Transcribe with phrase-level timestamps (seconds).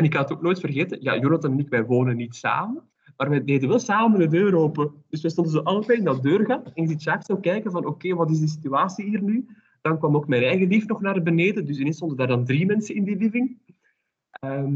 [0.00, 2.82] En ik ga het ook nooit vergeten, ja, Jonathan en ik, wij wonen niet samen,
[3.16, 4.92] maar wij deden wel samen de deur open.
[5.08, 7.86] Dus we stonden zo allebei in dat deurgat en je ziet Jacques zo kijken van,
[7.86, 9.46] oké, wat is die situatie hier nu?
[9.80, 12.66] Dan kwam ook mijn eigen lief nog naar beneden, dus ineens stonden daar dan drie
[12.66, 13.58] mensen in die living.
[14.30, 14.72] Ehm,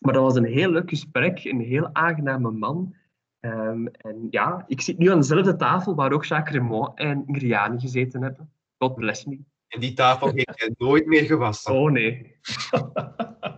[0.00, 2.94] maar dat was een heel leuk gesprek, een heel aangename man.
[3.40, 7.80] Ehm, en ja, ik zit nu aan dezelfde tafel waar ook Jacques Raymond en Ingriani
[7.80, 8.50] gezeten hebben.
[8.78, 9.38] God bless me.
[9.68, 11.74] En die tafel heeft hij nooit meer gewassen.
[11.74, 12.34] Oh nee.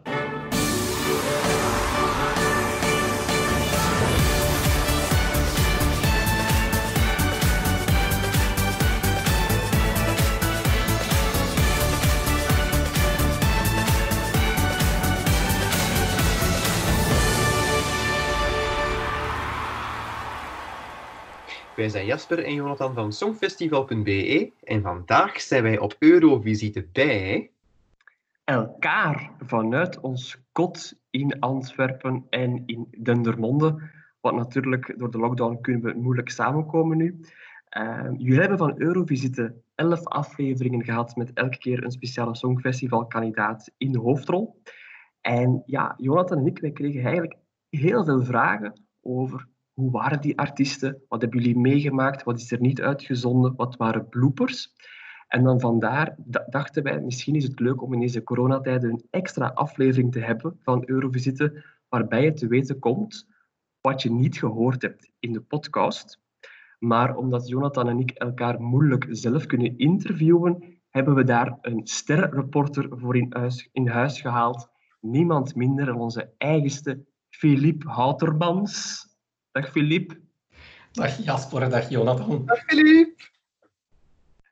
[21.78, 27.50] Wij zijn Jasper en Jonathan van Songfestival.be en vandaag zijn wij op Eurovisite bij...
[28.44, 33.90] Elkaar vanuit ons kot in Antwerpen en in Dendermonde.
[34.20, 37.20] Want natuurlijk, door de lockdown kunnen we moeilijk samenkomen nu.
[37.78, 43.92] Uh, jullie hebben van Eurovisite elf afleveringen gehad met elke keer een speciale songfestivalkandidaat in
[43.92, 44.62] de hoofdrol.
[45.20, 47.36] En ja, Jonathan en ik wij kregen eigenlijk
[47.68, 49.46] heel veel vragen over
[49.78, 51.02] hoe waren die artiesten?
[51.08, 52.22] Wat hebben jullie meegemaakt?
[52.22, 53.54] Wat is er niet uitgezonden?
[53.56, 54.72] Wat waren bloopers?
[55.28, 56.16] En dan vandaar
[56.48, 60.58] dachten wij, misschien is het leuk om in deze coronatijden een extra aflevering te hebben
[60.62, 63.26] van Eurovisite, waarbij je te weten komt
[63.80, 66.20] wat je niet gehoord hebt in de podcast.
[66.78, 72.88] Maar omdat Jonathan en ik elkaar moeilijk zelf kunnen interviewen, hebben we daar een sterrenreporter
[72.90, 74.68] voor in huis, in huis gehaald.
[75.00, 79.06] Niemand minder dan onze eigenste Philippe Houtermans.
[79.52, 80.16] Dag Filip.
[80.92, 82.46] Dag Jasper, dag Jonathan.
[82.46, 83.30] Dag Filip.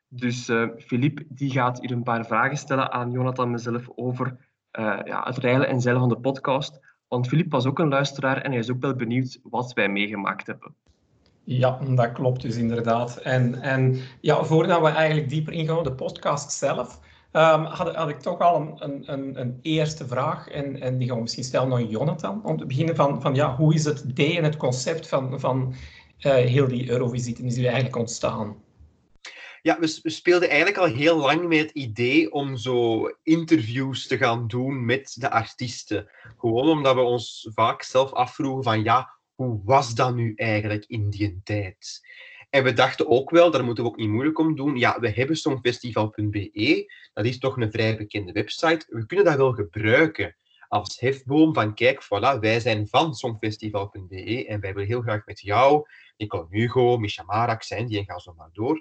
[0.08, 4.36] Dus uh, Filip die gaat hier een paar vragen stellen aan Jonathan en mezelf over
[4.78, 6.80] uh, ja, het rijden en zeilen van de podcast.
[7.08, 10.46] Want Filip was ook een luisteraar en hij is ook wel benieuwd wat wij meegemaakt
[10.46, 10.74] hebben.
[11.44, 13.16] Ja, dat klopt dus inderdaad.
[13.16, 17.00] En, en ja, voordat we eigenlijk dieper ingaan op de podcast zelf,
[17.32, 20.48] um, had, had, ik toch al een, een, een, eerste vraag.
[20.48, 22.44] En, en die gaan we misschien stellen naar Jonathan.
[22.44, 25.74] Om te beginnen van, van ja, hoe is het idee en het concept van, van
[26.20, 28.56] uh, heel die Eurovisite is nu eigenlijk ontstaan?
[29.62, 34.16] Ja, we, we, speelden eigenlijk al heel lang met het idee om zo interviews te
[34.16, 36.08] gaan doen met de artiesten.
[36.38, 41.10] Gewoon omdat we ons vaak zelf afvroegen van ja, hoe was dat nu eigenlijk in
[41.10, 42.00] die tijd?
[42.56, 45.10] En we dachten ook wel, daar moeten we ook niet moeilijk om doen, ja, we
[45.10, 50.36] hebben songfestival.be, dat is toch een vrij bekende website, we kunnen dat wel gebruiken
[50.68, 55.40] als hefboom van kijk, voilà, wij zijn van songfestival.be en wij willen heel graag met
[55.40, 58.76] jou, Nicole Hugo, Misha Marak, Sandy en ga zo maar door,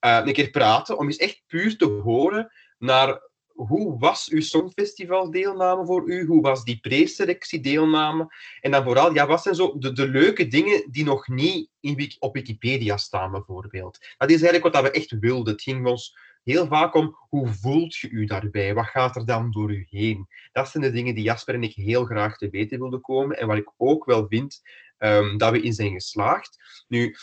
[0.00, 5.86] uh, een keer praten om eens echt puur te horen naar hoe was uw Songfestival-deelname
[5.86, 6.26] voor u?
[6.26, 8.34] Hoe was die preselectie-deelname?
[8.60, 12.14] En dan vooral, ja, wat zijn zo de, de leuke dingen die nog niet in,
[12.18, 13.98] op Wikipedia staan, bijvoorbeeld?
[14.18, 15.52] Dat is eigenlijk wat we echt wilden.
[15.52, 18.74] Het ging ons heel vaak om, hoe voelt je u daarbij?
[18.74, 20.28] Wat gaat er dan door u heen?
[20.52, 23.46] Dat zijn de dingen die Jasper en ik heel graag te weten wilden komen en
[23.46, 24.62] wat ik ook wel vind
[24.98, 26.84] um, dat we in zijn geslaagd.
[26.88, 27.16] Nu,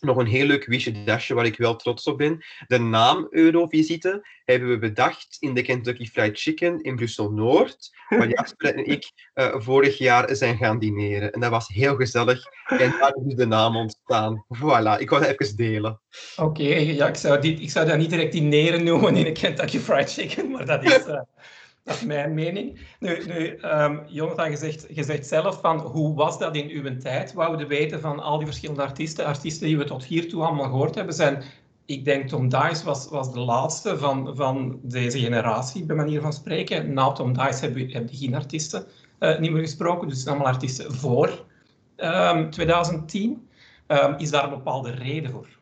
[0.00, 2.44] nog een heel leuk wisje dasje waar ik wel trots op ben.
[2.66, 8.74] De naam Eurovisite hebben we bedacht in de Kentucky Fried Chicken in Brussel-Noord, waar Jasper
[8.76, 11.32] en ik uh, vorig jaar zijn gaan dineren.
[11.32, 12.42] En dat was heel gezellig.
[12.66, 14.44] En daar is dus de naam ontstaan.
[14.56, 16.00] Voilà, ik wou dat even delen.
[16.36, 19.78] Oké, ja, ik, zou dit, ik zou dat niet direct dineren noemen in de Kentucky
[19.78, 21.06] Fried Chicken, maar dat is...
[21.06, 21.20] Uh...
[21.88, 22.78] Dat is mijn mening.
[23.00, 24.50] Nu, nu um, Jonathan,
[24.88, 27.32] je zegt, zelf van hoe was dat in uw tijd?
[27.32, 29.24] Wouden weten van al die verschillende artiesten.
[29.24, 31.42] Artiesten die we tot hiertoe allemaal gehoord hebben zijn...
[31.86, 36.32] Ik denk Tom Dice was, was de laatste van, van deze generatie, bij manier van
[36.32, 36.92] spreken.
[36.92, 38.86] Na Tom Dice hebben we, geen artiesten
[39.20, 40.08] uh, niet meer gesproken.
[40.08, 41.44] Dus het zijn allemaal artiesten voor
[41.96, 43.48] um, 2010.
[43.86, 45.57] Um, is daar een bepaalde reden voor?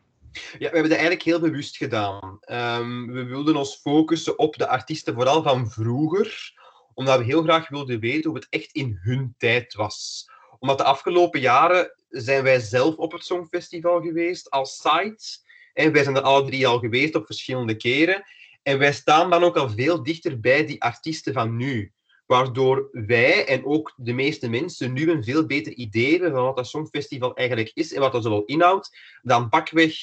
[0.51, 2.39] Ja, we hebben dat eigenlijk heel bewust gedaan.
[2.51, 6.53] Um, we wilden ons focussen op de artiesten vooral van vroeger,
[6.93, 10.29] omdat we heel graag wilden weten hoe het echt in hun tijd was.
[10.59, 15.45] Omdat de afgelopen jaren zijn wij zelf op het Songfestival geweest als site.
[15.73, 18.23] En wij zijn er alle drie al geweest op verschillende keren.
[18.63, 21.91] En wij staan dan ook al veel dichter bij die artiesten van nu.
[22.25, 26.55] Waardoor wij en ook de meeste mensen nu een veel beter idee hebben van wat
[26.55, 29.95] dat Songfestival eigenlijk is en wat dat zowel inhoudt dan pakweg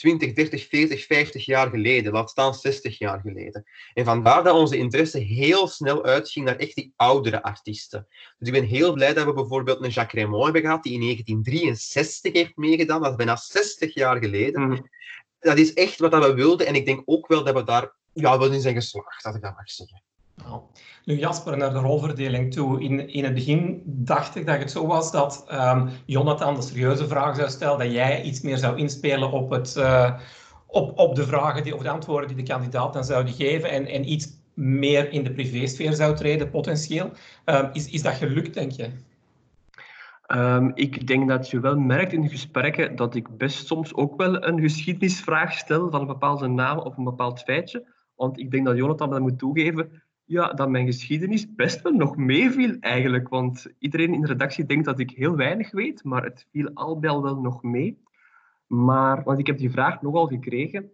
[0.00, 3.64] 20, 30, 40, 50 jaar geleden, laat staan 60 jaar geleden.
[3.94, 8.06] En vandaar dat onze interesse heel snel uitging naar echt die oudere artiesten.
[8.38, 11.00] Dus ik ben heel blij dat we bijvoorbeeld een Jacques Raymond hebben gehad, die in
[11.00, 13.00] 1963 heeft meegedaan.
[13.00, 14.62] Dat is bijna 60 jaar geleden.
[14.62, 14.88] Mm.
[15.40, 16.66] Dat is echt wat we wilden.
[16.66, 19.42] En ik denk ook wel dat we daar ja, wel in zijn geslaagd, dat ik
[19.42, 20.02] dat mag zeggen.
[21.04, 22.82] Nu Jasper, naar de rolverdeling toe.
[22.82, 27.08] In, in het begin dacht ik dat het zo was dat um, Jonathan de serieuze
[27.08, 30.18] vragen zou stellen, dat jij iets meer zou inspelen op, het, uh,
[30.66, 33.86] op, op de vragen die, of de antwoorden die de kandidaat dan zouden geven en,
[33.86, 37.10] en iets meer in de privésfeer zou treden, potentieel.
[37.44, 38.90] Um, is, is dat gelukt, denk je?
[40.34, 44.16] Um, ik denk dat je wel merkt in de gesprekken dat ik best soms ook
[44.16, 47.84] wel een geschiedenisvraag stel van een bepaalde naam of een bepaald feitje.
[48.14, 52.16] Want ik denk dat Jonathan dat moet toegeven ja, dat mijn geschiedenis best wel nog
[52.16, 53.28] meeviel eigenlijk.
[53.28, 56.98] Want iedereen in de redactie denkt dat ik heel weinig weet, maar het viel al
[56.98, 58.02] bij wel nog mee.
[58.66, 60.90] Maar, want ik heb die vraag nogal gekregen.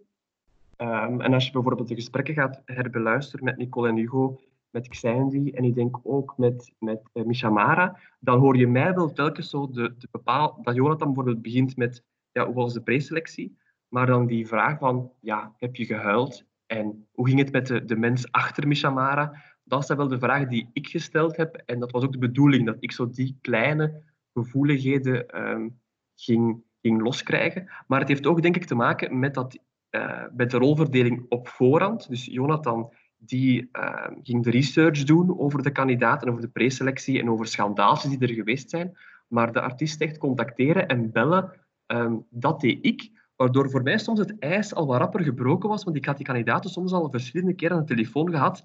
[0.77, 4.39] Um, en als je bijvoorbeeld de gesprekken gaat herbeluisteren met Nicole en Hugo,
[4.69, 9.11] met Xandy en ik denk ook met, met uh, Mishamara, dan hoor je mij wel
[9.11, 13.57] telkens zo de, de bepaal, dat Jonathan bijvoorbeeld begint met ja, hoe was de preselectie?
[13.87, 16.45] Maar dan die vraag van, ja, heb je gehuild?
[16.67, 19.43] En hoe ging het met de, de mens achter Mishamara?
[19.63, 21.55] Dat zijn wel de vragen die ik gesteld heb.
[21.65, 24.01] En dat was ook de bedoeling, dat ik zo die kleine
[24.33, 25.79] gevoeligheden um,
[26.15, 27.69] ging, ging loskrijgen.
[27.87, 29.59] Maar het heeft ook, denk ik, te maken met, dat,
[29.91, 32.09] uh, met de rolverdeling op voorhand.
[32.09, 37.29] Dus Jonathan die uh, ging de research doen over de kandidaten, over de preselectie en
[37.29, 38.97] over schandaaltjes die er geweest zijn.
[39.27, 41.51] Maar de artiest echt contacteren en bellen,
[41.87, 43.16] um, dat deed ik.
[43.37, 46.25] Waardoor voor mij soms het ijs al wat rapper gebroken was, want ik had die
[46.25, 48.63] kandidaten soms al verschillende keren aan de telefoon gehad.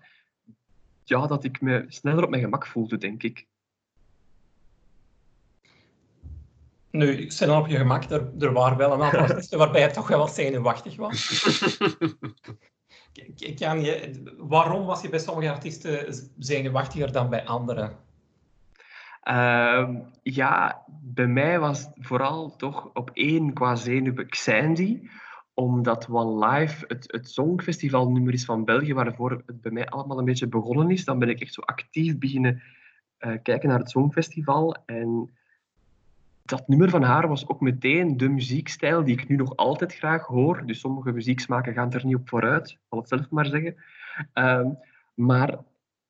[1.04, 3.46] Ja, dat ik me sneller op mijn gemak voelde, denk ik.
[6.90, 10.08] Nu, sneller op je gemak, er, er waren wel een aantal artiesten waarbij het toch
[10.08, 11.14] wel wat zenuwachtig was.
[13.58, 17.96] kan je, waarom was je bij sommige artiesten zenuwachtiger dan bij anderen?
[19.28, 19.88] Uh,
[20.22, 25.00] ja, bij mij was vooral toch op één qua zenuwen Xandy
[25.54, 30.24] omdat One Live het, het Songfestivalnummer is van België, waarvoor het bij mij allemaal een
[30.24, 31.04] beetje begonnen is.
[31.04, 32.62] Dan ben ik echt zo actief beginnen
[33.20, 34.76] uh, kijken naar het Songfestival.
[34.86, 35.30] En
[36.42, 40.26] dat nummer van haar was ook meteen de muziekstijl die ik nu nog altijd graag
[40.26, 40.66] hoor.
[40.66, 43.76] Dus sommige muzieksmaken gaan er niet op vooruit, zal het zelf maar zeggen.
[44.34, 44.66] Uh,
[45.14, 45.58] maar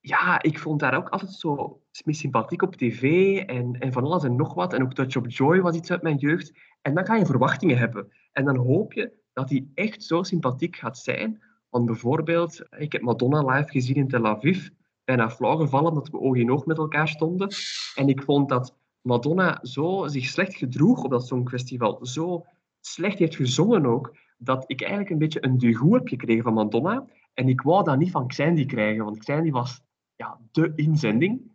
[0.00, 4.36] ja, ik vond haar ook altijd zo sympathiek op tv en, en van alles en
[4.36, 4.72] nog wat.
[4.72, 6.52] En ook Touch of Joy was iets uit mijn jeugd.
[6.82, 8.12] En dan ga je verwachtingen hebben.
[8.32, 11.42] En dan hoop je dat die echt zo sympathiek gaat zijn.
[11.70, 14.68] Want bijvoorbeeld, ik heb Madonna live gezien in Tel Aviv.
[15.04, 17.48] Bijna flauw gevallen omdat we oog in oog met elkaar stonden.
[17.94, 22.06] En ik vond dat Madonna zo zich slecht gedroeg op dat Songfestival.
[22.06, 22.44] Zo
[22.80, 24.16] slecht heeft gezongen ook.
[24.38, 27.06] Dat ik eigenlijk een beetje een degoe heb gekregen van Madonna.
[27.34, 29.04] En ik wou dat niet van Xandy krijgen.
[29.04, 29.80] Want Xandy was
[30.16, 31.51] ja, de inzending.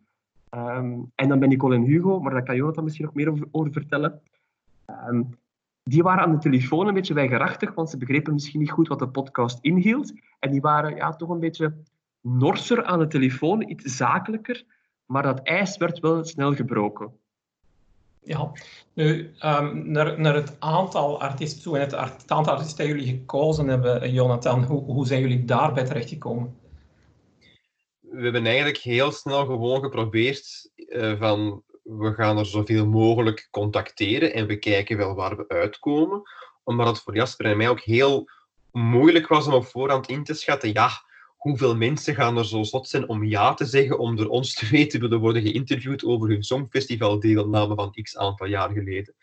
[0.55, 3.71] Um, en dan ben Nicole en Hugo, maar daar kan Jonathan misschien nog meer over,
[3.71, 4.21] vertellen.
[5.09, 5.29] Um,
[5.83, 8.99] die waren aan de telefoon een beetje weigerachtig, want ze begrepen misschien niet goed wat
[8.99, 10.13] de podcast inhield.
[10.39, 11.73] En die waren ja, toch een beetje
[12.21, 14.63] norser aan de telefoon, iets zakelijker.
[15.05, 17.11] Maar dat ijs werd wel snel gebroken.
[18.19, 18.51] Ja,
[18.93, 23.17] nu um, naar, naar het aantal artiesten toe en het, het aantal artiesten dat jullie
[23.17, 26.55] gekozen hebben, Jonathan, hoe, hoe zijn jullie daarbij terechtgekomen?
[28.09, 34.33] We hebben eigenlijk heel snel gewoon geprobeerd uh, van we gaan er zoveel mogelijk contacteren
[34.33, 36.21] en we kijken wel waar we uitkomen.
[36.63, 38.29] Omdat het voor Jasper en mij ook heel
[38.71, 40.89] moeilijk was om op voorhand in te schatten, ja,
[41.37, 44.67] hoeveel mensen gaan er zo zot zijn om ja te zeggen, om door ons te
[44.75, 49.15] weten willen worden geïnterviewd over hun songfestivaldeelname van x aantal jaar geleden.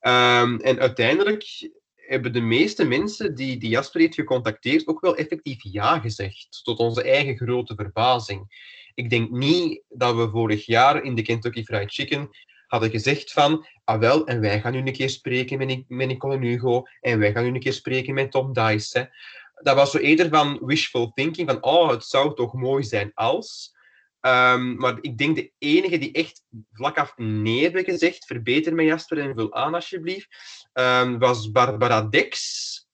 [0.00, 1.70] Um, en uiteindelijk
[2.08, 6.78] hebben de meeste mensen die, die Jasper heeft gecontacteerd ook wel effectief ja gezegd, tot
[6.78, 8.66] onze eigen grote verbazing.
[8.94, 12.28] Ik denk niet dat we vorig jaar in de Kentucky Fried Chicken
[12.66, 16.38] hadden gezegd van, ah wel, en wij gaan nu een keer spreken met, met Nicole
[16.38, 19.16] Hugo, en wij gaan nu een keer spreken met Tom Dice.
[19.62, 23.76] Dat was zo eerder van wishful thinking, van oh, het zou toch mooi zijn als...
[24.20, 28.84] Um, maar ik denk de enige die echt vlak af nee hebben gezegd, verbeter mij
[28.84, 30.28] Jasper en vul aan alsjeblieft,
[30.72, 32.86] um, was Barbara Dex.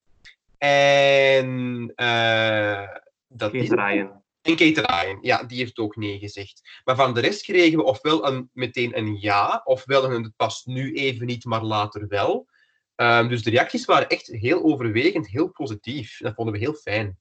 [0.58, 2.88] En uh,
[3.28, 4.22] dat Kate Ryan.
[4.42, 6.80] En Kate Ryan, ja, die heeft ook nee gezegd.
[6.84, 10.66] Maar van de rest kregen we ofwel een, meteen een ja, ofwel een het past
[10.66, 12.46] nu even niet, maar later wel.
[12.96, 16.18] Um, dus de reacties waren echt heel overwegend, heel positief.
[16.18, 17.18] Dat vonden we heel fijn.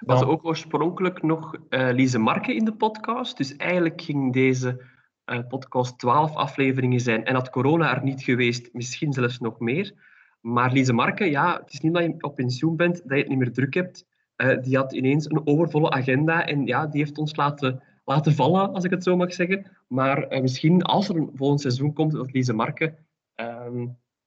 [0.00, 3.36] Was ook oorspronkelijk nog uh, Lise Marke in de podcast.
[3.36, 4.84] Dus eigenlijk ging deze
[5.26, 7.24] uh, podcast 12 afleveringen zijn.
[7.24, 9.92] En had corona er niet geweest, misschien zelfs nog meer.
[10.40, 13.28] Maar Lise Marke, ja, het is niet dat je op pensioen bent, dat je het
[13.28, 14.06] niet meer druk hebt.
[14.36, 18.72] Uh, die had ineens een overvolle agenda en ja, die heeft ons laten, laten vallen,
[18.72, 19.70] als ik het zo mag zeggen.
[19.88, 22.94] Maar misschien als er een volgend seizoen komt, dat Lise Marke
[23.34, 23.86] ehm,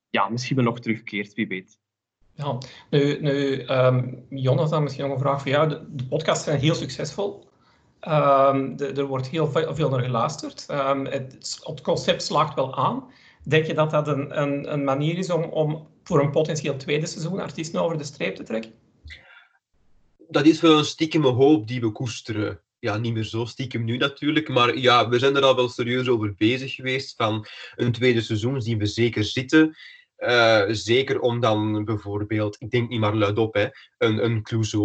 [0.09, 1.79] ja, misschien wel nog terugkeert, wie weet.
[2.41, 2.57] Ja,
[2.89, 5.69] nu, nu um, Jonathan, misschien nog een vraag voor jou.
[5.69, 7.49] De, podcasts zijn heel succesvol.
[8.07, 10.65] Um, de, er wordt heel veel naar geluisterd.
[10.71, 13.03] Um, het, concept slaagt wel aan.
[13.43, 17.05] Denk je dat dat een, een, een manier is om, om voor een potentieel tweede
[17.05, 18.71] seizoen artiesten over de streep te trekken?
[20.27, 23.97] Dat is wel een stiekeme hoop die we koesteren ja, niet meer zo stiekem nu
[23.97, 24.47] natuurlijk.
[24.47, 27.15] Maar ja, we zijn er al wel serieus over bezig geweest.
[27.15, 27.45] Van
[27.75, 29.75] een tweede seizoen zien we zeker zitten.
[30.21, 34.41] Uh, zeker om dan bijvoorbeeld, ik denk niet maar luidop, hè, een, een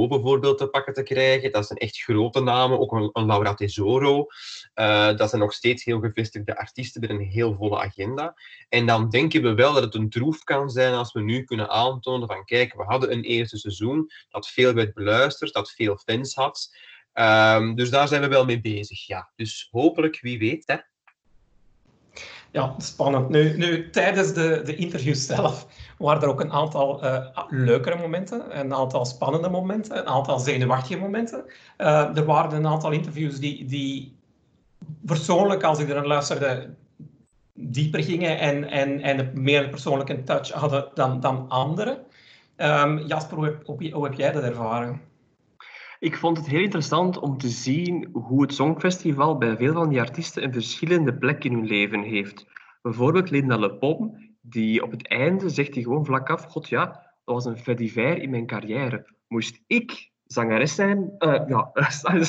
[0.08, 1.52] bijvoorbeeld te pakken te krijgen.
[1.52, 4.26] Dat zijn echt grote namen, ook een, een Laura Tesoro.
[4.74, 8.34] Uh, dat zijn nog steeds heel gevestigde artiesten met een heel volle agenda.
[8.68, 11.68] En dan denken we wel dat het een troef kan zijn als we nu kunnen
[11.68, 16.34] aantonen van kijk, we hadden een eerste seizoen dat veel werd beluisterd, dat veel fans
[16.34, 16.76] had.
[17.14, 19.32] Um, dus daar zijn we wel mee bezig, ja.
[19.34, 20.76] Dus hopelijk, wie weet, hè.
[22.56, 23.28] Ja, spannend.
[23.28, 25.66] Nu, nu tijdens de, de interviews zelf
[25.98, 31.00] waren er ook een aantal uh, leukere momenten, een aantal spannende momenten, een aantal zenuwachtige
[31.00, 31.44] momenten.
[31.78, 34.16] Uh, er waren een aantal interviews die, die
[35.04, 36.74] persoonlijk, als ik er luisterde,
[37.54, 42.04] dieper gingen en, en, en meer persoonlijke touch hadden dan, dan andere.
[42.56, 45.00] Um, Jasper, hoe heb, hoe heb jij dat ervaren?
[45.98, 50.00] Ik vond het heel interessant om te zien hoe het Songfestival bij veel van die
[50.00, 52.46] artiesten een verschillende plek in hun leven heeft.
[52.82, 56.84] Bijvoorbeeld Linda Le Pom, die op het einde zegt hij gewoon vlak af, god ja,
[57.24, 59.06] dat was een fediver in mijn carrière.
[59.28, 61.70] Moest ik zangeres zijn, uh, ja,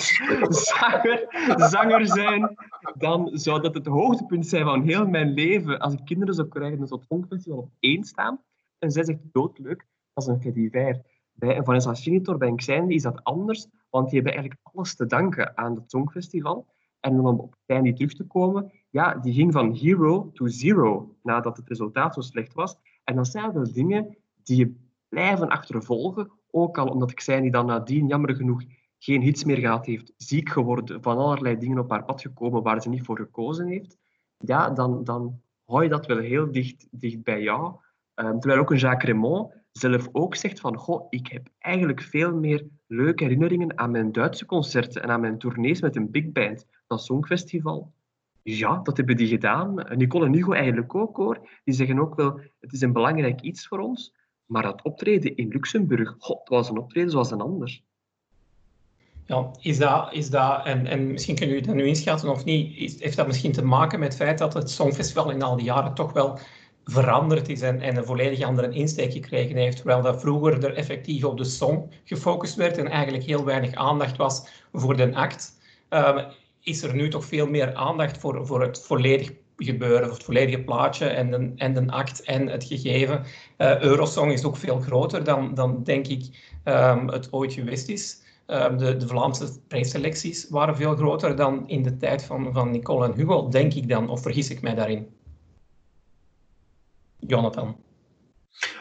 [0.50, 2.56] zanger, zanger zijn,
[2.98, 5.80] dan zou dat het hoogtepunt zijn van heel mijn leven.
[5.80, 8.42] Als ik kinderen zou krijgen, dan zou het Songfestival op één staan.
[8.80, 11.02] En zij zegt doodleuk, dat is een fediver.
[11.38, 15.58] Bij Vanessa Sinitor, bij Xandy is dat anders, want die hebben eigenlijk alles te danken
[15.58, 16.68] aan het Songfestival.
[17.00, 21.58] En om op Xandy terug te komen, ja, die ging van hero to zero nadat
[21.58, 22.76] het resultaat zo slecht was.
[23.04, 24.76] En dan zijn er dingen die je
[25.10, 28.64] blijven achtervolgen, ook al omdat Xandy dan nadien jammer genoeg
[28.98, 32.82] geen hits meer gehad heeft, ziek geworden, van allerlei dingen op haar pad gekomen waar
[32.82, 33.98] ze niet voor gekozen heeft,
[34.38, 37.76] ja, dan, dan hou je dat wel heel dicht, dicht bij jou.
[38.16, 42.34] Um, terwijl ook een Jacques Raymond zelf ook zegt van, goh, ik heb eigenlijk veel
[42.34, 46.66] meer leuke herinneringen aan mijn Duitse concerten en aan mijn tournees met een big band,
[46.88, 47.92] dat Songfestival.
[48.44, 49.86] Ja, dat hebben die gedaan.
[49.96, 51.50] Nicole en Hugo eigenlijk ook hoor.
[51.64, 54.14] Die zeggen ook wel, het is een belangrijk iets voor ons.
[54.46, 57.82] Maar dat optreden in Luxemburg, god, dat was een optreden zoals een ander.
[59.26, 63.00] Ja, is dat, is dat en, en misschien kunnen jullie dat nu inschatten of niet,
[63.02, 65.94] heeft dat misschien te maken met het feit dat het Songfestival in al die jaren
[65.94, 66.40] toch wel
[66.88, 69.76] veranderd is en, en een volledig andere insteek gekregen heeft.
[69.76, 74.18] Terwijl dat vroeger er effectief op de song gefocust werd en eigenlijk heel weinig aandacht
[74.18, 75.52] was voor de act,
[75.90, 76.26] um,
[76.62, 80.60] is er nu toch veel meer aandacht voor, voor het volledig gebeuren, voor het volledige
[80.60, 83.24] plaatje en de, en de act en het gegeven.
[83.58, 86.24] Uh, Eurosong is ook veel groter dan, dan denk ik
[86.66, 88.26] um, het ooit geweest is.
[88.48, 93.06] Um, de, de, Vlaamse preselecties waren veel groter dan in de tijd van, van Nicole
[93.06, 95.08] en Hugo, denk ik dan, of vergis ik mij daarin?
[97.28, 97.84] Jonathan?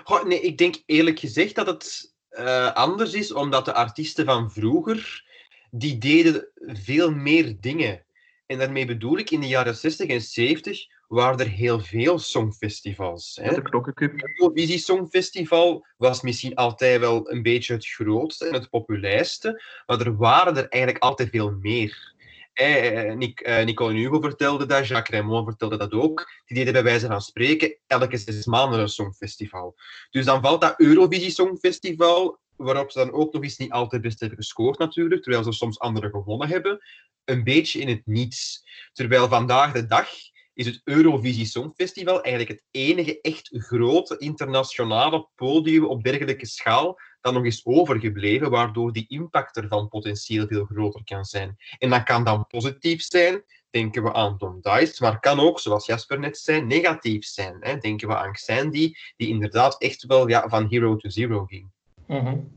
[0.05, 4.51] Goh, nee, ik denk eerlijk gezegd dat het uh, anders is, omdat de artiesten van
[4.51, 5.25] vroeger,
[5.71, 8.05] die deden veel meer dingen.
[8.47, 13.39] En daarmee bedoel ik, in de jaren 60 en 70 waren er heel veel songfestivals.
[13.43, 13.49] Hè.
[13.61, 13.93] De.
[13.95, 20.01] Het Eurovisie Songfestival was misschien altijd wel een beetje het grootste en het populairste, maar
[20.01, 22.15] er waren er eigenlijk altijd veel meer.
[22.57, 26.31] Eh, eh, Nicole Hugo vertelde dat, Jacques Raymond vertelde dat ook.
[26.47, 29.75] Die deden bij wijze van spreken elke zes maanden een songfestival.
[30.11, 34.21] Dus dan valt dat Eurovisie Songfestival, waarop ze dan ook nog eens niet altijd best
[34.21, 36.81] hebben gescoord natuurlijk, terwijl ze soms anderen gewonnen hebben,
[37.25, 38.65] een beetje in het niets.
[38.93, 40.09] Terwijl vandaag de dag
[40.55, 47.35] is het Eurovisie Songfestival eigenlijk het enige echt grote internationale podium op dergelijke schaal dan
[47.35, 51.57] nog eens overgebleven, waardoor die impact ervan potentieel veel groter kan zijn.
[51.79, 55.87] En dat kan dan positief zijn, denken we aan Tom Dice, maar kan ook, zoals
[55.87, 57.57] Jasper net zei, negatief zijn.
[57.61, 57.77] Hè?
[57.77, 61.71] Denken we aan Xandy, die inderdaad echt wel ja, van hero to zero ging.
[62.07, 62.55] Mm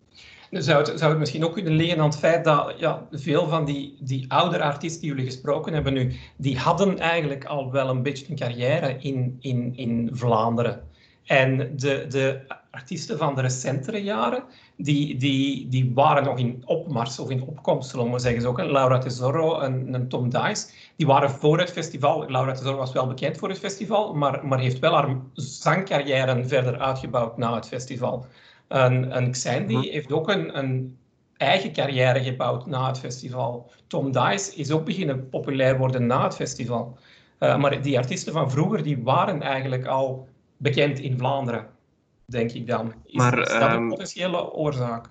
[0.51, 3.65] Zou het, zou het misschien ook kunnen liggen aan het feit dat ja, veel van
[3.65, 8.03] die, die oudere artiesten die jullie gesproken hebben nu, die hadden eigenlijk al wel een
[8.03, 10.88] beetje een carrière in, in, in Vlaanderen.
[11.25, 14.43] En de, de artiesten van de recentere jaren,
[14.77, 18.45] die, die, die waren nog in opmars of in opkomst, zullen we zeggen.
[18.45, 22.29] Ook Laura Tesoro en, en, Tom Dice, die waren voor het festival.
[22.29, 26.79] Laura Tesoro was wel bekend voor het festival, maar, maar heeft wel haar zangcarrière verder
[26.79, 28.25] uitgebouwd na het festival.
[28.67, 29.89] En, en Xandy mhm.
[29.89, 30.97] heeft ook een, een
[31.37, 33.71] eigen carrière gebouwd na het festival.
[33.87, 36.97] Tom Dice is ook beginnen populair worden na het festival.
[37.39, 40.27] Uh, maar die artiesten van vroeger die waren eigenlijk al
[40.59, 41.69] bekend in Vlaanderen,
[42.25, 42.93] denk ik dan.
[43.05, 45.09] Is, maar, dat een potentiële oorzaak?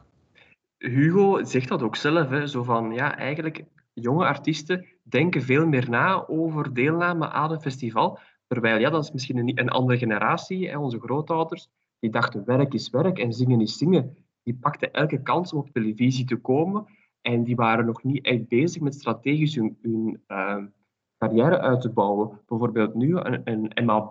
[0.78, 5.90] Hugo zegt dat ook zelf, hè, zo van, ja, eigenlijk jonge artiesten denken veel meer
[5.90, 8.18] na over deelname aan een festival.
[8.46, 12.74] Terwijl, ja, dat is misschien een, een andere generatie, hè, onze grootouders, die dachten werk
[12.74, 14.16] is werk en zingen is zingen.
[14.42, 16.86] Die pakten elke kans om op televisie te komen
[17.20, 20.64] en die waren nog niet echt bezig met strategisch hun, hun uh,
[21.18, 22.40] carrière uit te bouwen.
[22.46, 24.06] Bijvoorbeeld nu een, een Emma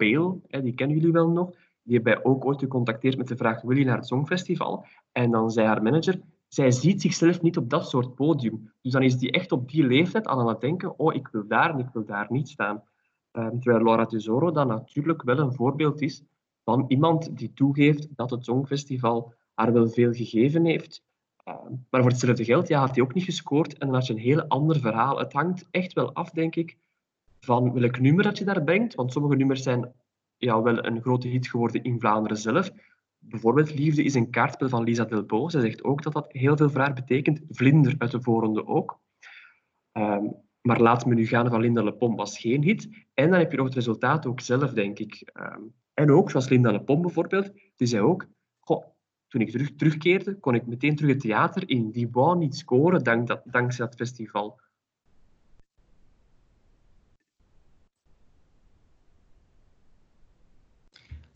[0.48, 1.50] hè, die kennen jullie wel nog,
[1.84, 4.86] die heeft ook ooit gecontacteerd met de vraag: wil je naar het Songfestival?
[5.12, 8.72] En dan zei haar manager: zij ziet zichzelf niet op dat soort podium.
[8.82, 11.70] Dus dan is die echt op die leeftijd aan het denken: oh, ik wil daar
[11.70, 12.84] en ik wil daar niet staan.
[13.32, 16.24] Um, terwijl Laura Tesoro dan natuurlijk wel een voorbeeld is
[16.64, 21.04] van iemand die toegeeft dat het Songfestival haar wel veel gegeven heeft.
[21.48, 21.54] Uh,
[21.90, 24.20] maar voor hetzelfde geld ja, had hij ook niet gescoord en dan had je een
[24.20, 25.18] heel ander verhaal.
[25.18, 26.78] Het hangt echt wel af, denk ik,
[27.48, 28.96] van welk nummer dat je daar brengt.
[28.96, 29.94] Want sommige nummers zijn
[30.38, 32.72] ja, wel een grote hit geworden in Vlaanderen zelf.
[33.18, 35.50] Bijvoorbeeld Liefde is een kaartspel van Lisa Delbo.
[35.50, 37.42] Zij zegt ook dat dat heel veel voor haar betekent.
[37.50, 39.00] Vlinder uit de voorronde ook.
[39.94, 42.90] Um, maar Laat me nu gaan van Linda Lepom was geen hit.
[43.14, 45.32] En dan heb je nog het resultaat ook zelf, denk ik.
[45.34, 48.28] Um, en ook, zoals Linda Lepom bijvoorbeeld, die zei ook...
[48.60, 48.86] Goh,
[49.28, 51.92] toen ik terug, terugkeerde, kon ik meteen terug het theater in.
[51.92, 54.60] Die wou niet scoren dank dankzij dat festival.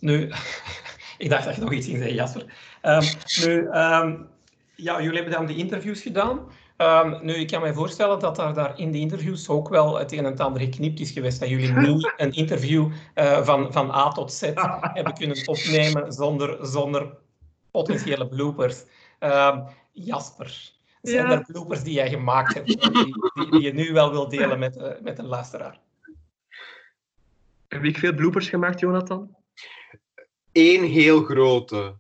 [0.01, 0.31] Nu,
[1.17, 2.45] ik dacht dat je nog iets ging zeggen, Jasper.
[2.81, 3.03] Um,
[3.45, 4.27] nu, um,
[4.75, 6.39] ja, jullie hebben dan die interviews gedaan.
[6.77, 10.11] Um, nu, ik kan me voorstellen dat er daar in de interviews ook wel het
[10.11, 11.39] een en het ander geknipt is geweest.
[11.39, 14.41] Dat jullie niet een interview uh, van, van A tot Z
[14.97, 17.17] hebben kunnen opnemen zonder, zonder
[17.71, 18.83] potentiële bloopers.
[19.91, 21.31] Jasper, zijn ja.
[21.31, 24.77] er bloopers die jij gemaakt hebt, die, die, die, je nu wel wil delen met,
[24.77, 25.79] uh, met een luisteraar?
[27.67, 29.35] Heb ik veel bloopers gemaakt, Jonathan?
[30.51, 31.99] Één heel grote.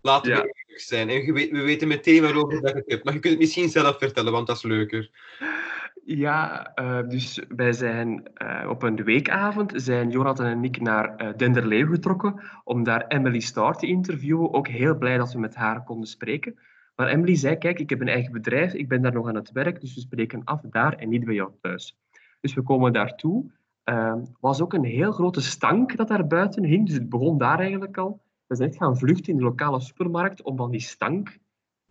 [0.00, 1.08] Laten we eerlijk zijn.
[1.08, 3.04] En we, we weten meteen waarover dat het hebt.
[3.04, 5.10] Maar je kunt het misschien zelf vertellen, want dat is leuker.
[6.06, 11.28] Ja, uh, dus wij zijn uh, op een weekavond zijn Jonathan en ik naar uh,
[11.36, 14.52] Denderleeuw getrokken om daar Emily Starr te interviewen.
[14.52, 16.58] Ook heel blij dat we met haar konden spreken.
[16.96, 19.52] Maar Emily zei, kijk, ik heb een eigen bedrijf, ik ben daar nog aan het
[19.52, 21.98] werk, dus we spreken af daar en niet bij jou thuis.
[22.40, 23.50] Dus we komen daartoe
[23.84, 26.86] uh, was ook een heel grote stank dat daar buiten hing.
[26.86, 28.22] Dus het begon daar eigenlijk al.
[28.46, 31.38] We zijn echt gaan vluchten in de lokale supermarkt om van die stank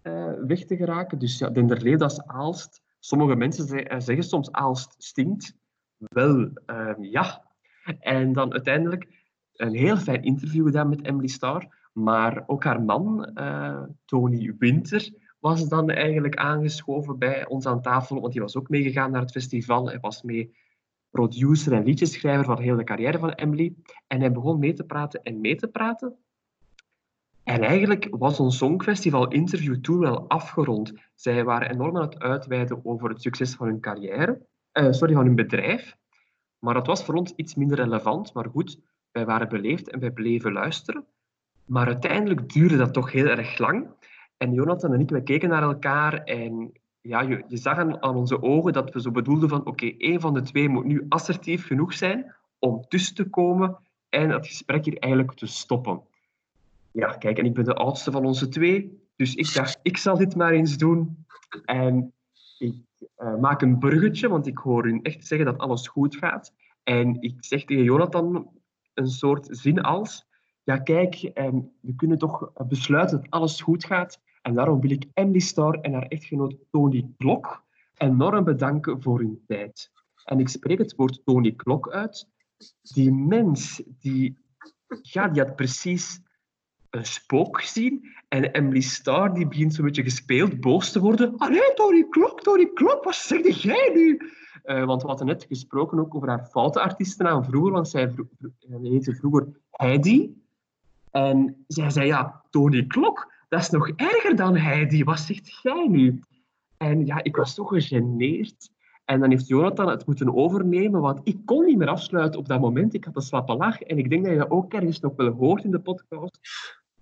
[0.03, 1.19] uh, weg te geraken.
[1.19, 2.81] Dus ja, Denderlee, dat Aalst.
[2.99, 5.55] Sommige mensen eh, zeggen soms Aalst stinkt.
[5.97, 7.43] Wel, uh, ja.
[7.99, 9.07] En dan uiteindelijk
[9.53, 11.81] een heel fijn interview gedaan met Emily Starr.
[11.93, 18.21] Maar ook haar man, uh, Tony Winter, was dan eigenlijk aangeschoven bij ons aan tafel.
[18.21, 19.89] Want die was ook meegegaan naar het festival.
[19.89, 20.55] Hij was mee
[21.13, 23.73] producer en liedjeschrijver van de hele carrière van Emily.
[24.07, 26.15] En hij begon mee te praten en mee te praten.
[27.43, 30.93] En eigenlijk was ons Songfestival-interview toen wel afgerond.
[31.15, 34.41] Zij waren enorm aan het uitweiden over het succes van hun carrière,
[34.73, 35.95] uh, sorry, van hun bedrijf.
[36.59, 38.33] Maar dat was voor ons iets minder relevant.
[38.33, 38.79] Maar goed,
[39.11, 41.05] wij waren beleefd en wij bleven luisteren.
[41.65, 43.87] Maar uiteindelijk duurde dat toch heel erg lang.
[44.37, 46.71] En Jonathan en ik, wij keken naar elkaar en
[47.03, 50.19] ja, je, je zag aan, onze ogen dat we zo bedoelden van oké, okay, één
[50.19, 53.77] van de twee moet nu assertief genoeg zijn om tussen te komen
[54.09, 56.01] en het gesprek hier eigenlijk te stoppen.
[56.91, 60.17] Ja, kijk, en ik ben de oudste van onze twee, dus ik dacht, ik zal
[60.17, 61.25] dit maar eens doen.
[61.65, 62.13] En
[62.57, 62.75] ik
[63.17, 66.53] uh, maak een bruggetje, want ik hoor hun echt zeggen dat alles goed gaat.
[66.83, 68.49] En ik zeg tegen Jonathan
[68.93, 70.27] een soort zin als,
[70.63, 75.05] ja kijk, um, we kunnen toch besluiten dat alles goed gaat, en daarom wil ik
[75.13, 77.63] Emily Starr en haar echtgenoot Tony Klok
[77.97, 79.91] enorm bedanken voor hun tijd.
[80.25, 82.27] En ik spreek het woord Tony Klok uit.
[82.81, 84.37] Die mens, die,
[85.01, 86.21] ja, die had precies
[86.89, 88.05] een spook gezien.
[88.27, 91.37] En Emily Starr die begint zo'n beetje gespeeld boos te worden.
[91.37, 94.31] Allee, Tony Klok, Tony Klok, wat zeg jij nu?
[94.65, 98.27] Uh, want we hadden net gesproken ook over haar foute artiestennaam vroeger, want zij vro
[98.81, 100.41] heette vroeger Heidi.
[101.11, 105.03] En zij zei, ja, Tony Klok, dat is nog erger dan Heidi.
[105.03, 106.19] Wat zegt jij nu?
[106.77, 108.71] En ja, ik was zo gegeneerd.
[109.05, 112.59] En dan heeft Jonathan het moeten overnemen, want ik kon niet meer afsluiten op dat
[112.59, 112.93] moment.
[112.93, 113.81] Ik had een slappe lach.
[113.81, 116.39] En ik denk dat je dat ook ergens nog wel hoort in de podcast.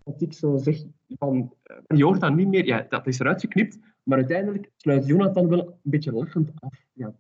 [0.04, 2.66] Dat ik zo zeg van, eh, je hoort dat niet meer.
[2.66, 3.80] Ja, dat is eruit geknipt.
[4.04, 6.74] Maar uiteindelijk sluit Jonathan wel een beetje lachend af.
[6.94, 7.14] Ja,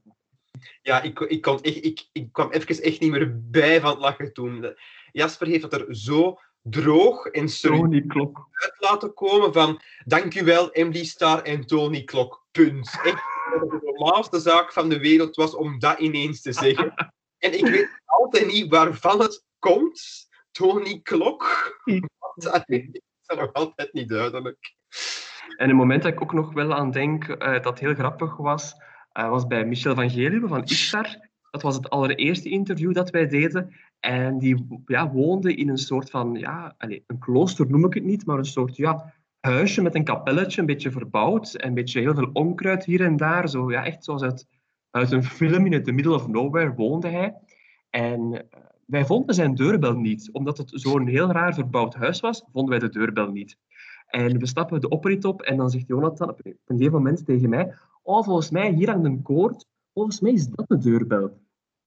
[0.81, 3.99] ja ik, ik, kon echt, ik, ik kwam even echt niet meer bij van het
[3.99, 4.75] lachen toen.
[5.11, 8.47] Jasper heeft het er zo droog en Tony Klok.
[8.51, 12.39] uit laten komen van dankjewel Emily Star en Tony Klok.
[12.51, 12.99] Punt.
[13.03, 13.23] Echt
[13.59, 16.93] de normaalste zaak van de wereld was om dat ineens te zeggen.
[17.37, 20.29] En ik weet altijd niet waarvan het komt.
[20.51, 21.43] Tony Klok.
[22.35, 24.75] Dat is nog altijd niet duidelijk.
[25.57, 28.73] En een moment dat ik ook nog wel aan denk, uh, dat heel grappig was,
[29.19, 31.29] uh, was bij Michel van Geluwe van Ishtar.
[31.51, 33.73] Dat was het allereerste interview dat wij deden.
[33.99, 38.25] En die ja, woonde in een soort van, ja, een klooster noem ik het niet,
[38.25, 41.53] maar een soort ja, huisje met een kapelletje, een beetje verbouwd.
[41.53, 43.49] En een beetje heel veel onkruid hier en daar.
[43.49, 44.47] Zo, ja, echt zoals uit,
[44.91, 47.35] uit een film in the middle of nowhere woonde hij.
[47.89, 48.39] En uh,
[48.85, 50.29] wij vonden zijn deurbel niet.
[50.31, 53.57] Omdat het zo'n heel raar verbouwd huis was, vonden wij de deurbel niet.
[54.07, 57.49] En we stappen de oprit op en dan zegt Jonathan op een gegeven moment tegen
[57.49, 61.39] mij oh, volgens mij hier aan een koord, volgens mij is dat de deurbel.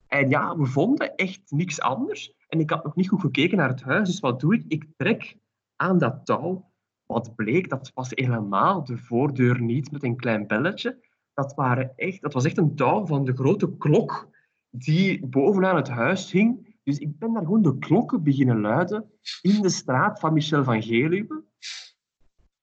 [0.07, 2.35] En ja, we vonden echt niks anders.
[2.49, 4.65] En ik had nog niet goed gekeken naar het huis, dus wat doe ik?
[4.69, 5.37] Ik trek
[5.77, 6.73] aan dat touw.
[7.07, 10.99] Wat bleek, dat was helemaal de voordeur niet met een klein belletje.
[11.35, 14.29] Dat, waren echt, dat was echt een touw van de grote klok
[14.71, 16.77] die bovenaan het huis hing.
[16.83, 19.11] Dus ik ben daar gewoon de klokken beginnen luiden
[19.43, 21.45] in de straat van Michel van Geluwe.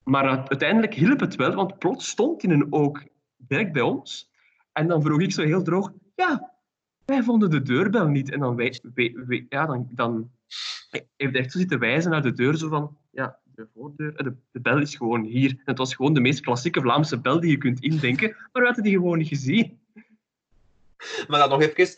[0.03, 3.03] Maar uiteindelijk hielp het wel, want plots stond in een ook
[3.37, 4.30] direct bij ons.
[4.73, 6.51] En dan vroeg ik zo heel droog, ja,
[7.05, 8.31] wij vonden de deurbel niet.
[8.31, 10.31] En dan, wij, wij, ja, dan, dan
[11.15, 14.81] heeft echt zo zitten wijzen naar de deur, zo van, ja, de voordeur, de, bel
[14.81, 15.49] is gewoon hier.
[15.49, 18.65] En het was gewoon de meest klassieke Vlaamse bel die je kunt indenken, maar we
[18.67, 19.79] hadden die gewoon niet gezien.
[21.27, 21.95] Maar dan nog even,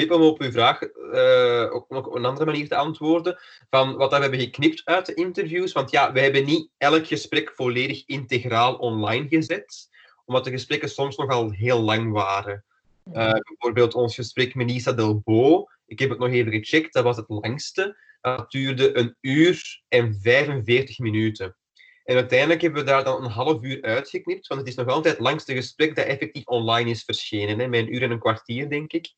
[0.00, 3.38] uh, om op uw vraag uh, ook nog op een andere manier te antwoorden,
[3.70, 5.72] van wat we hebben geknipt uit de interviews.
[5.72, 9.88] Want ja, we hebben niet elk gesprek volledig integraal online gezet
[10.28, 12.64] omdat de gesprekken soms nogal heel lang waren.
[13.12, 17.16] Uh, bijvoorbeeld ons gesprek met Nisa Delbo, ik heb het nog even gecheckt, dat was
[17.16, 17.96] het langste.
[18.20, 21.56] Dat duurde een uur en 45 minuten.
[22.04, 25.14] En uiteindelijk hebben we daar dan een half uur uitgeknipt, want het is nog altijd
[25.14, 27.58] het langste gesprek dat effectief online is verschenen.
[27.58, 29.12] Hè, met een uur en een kwartier, denk ik.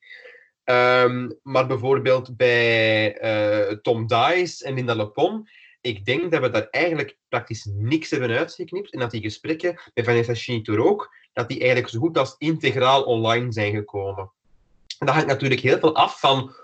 [0.65, 5.49] Um, maar bijvoorbeeld bij uh, Tom Dice en Linda Lepom
[5.81, 8.93] ik denk dat we daar eigenlijk praktisch niks hebben uitgeknipt.
[8.93, 13.03] En dat die gesprekken met Vanessa Schinitor ook, dat die eigenlijk zo goed als integraal
[13.03, 14.31] online zijn gekomen.
[14.99, 16.55] En dat hangt natuurlijk heel veel af van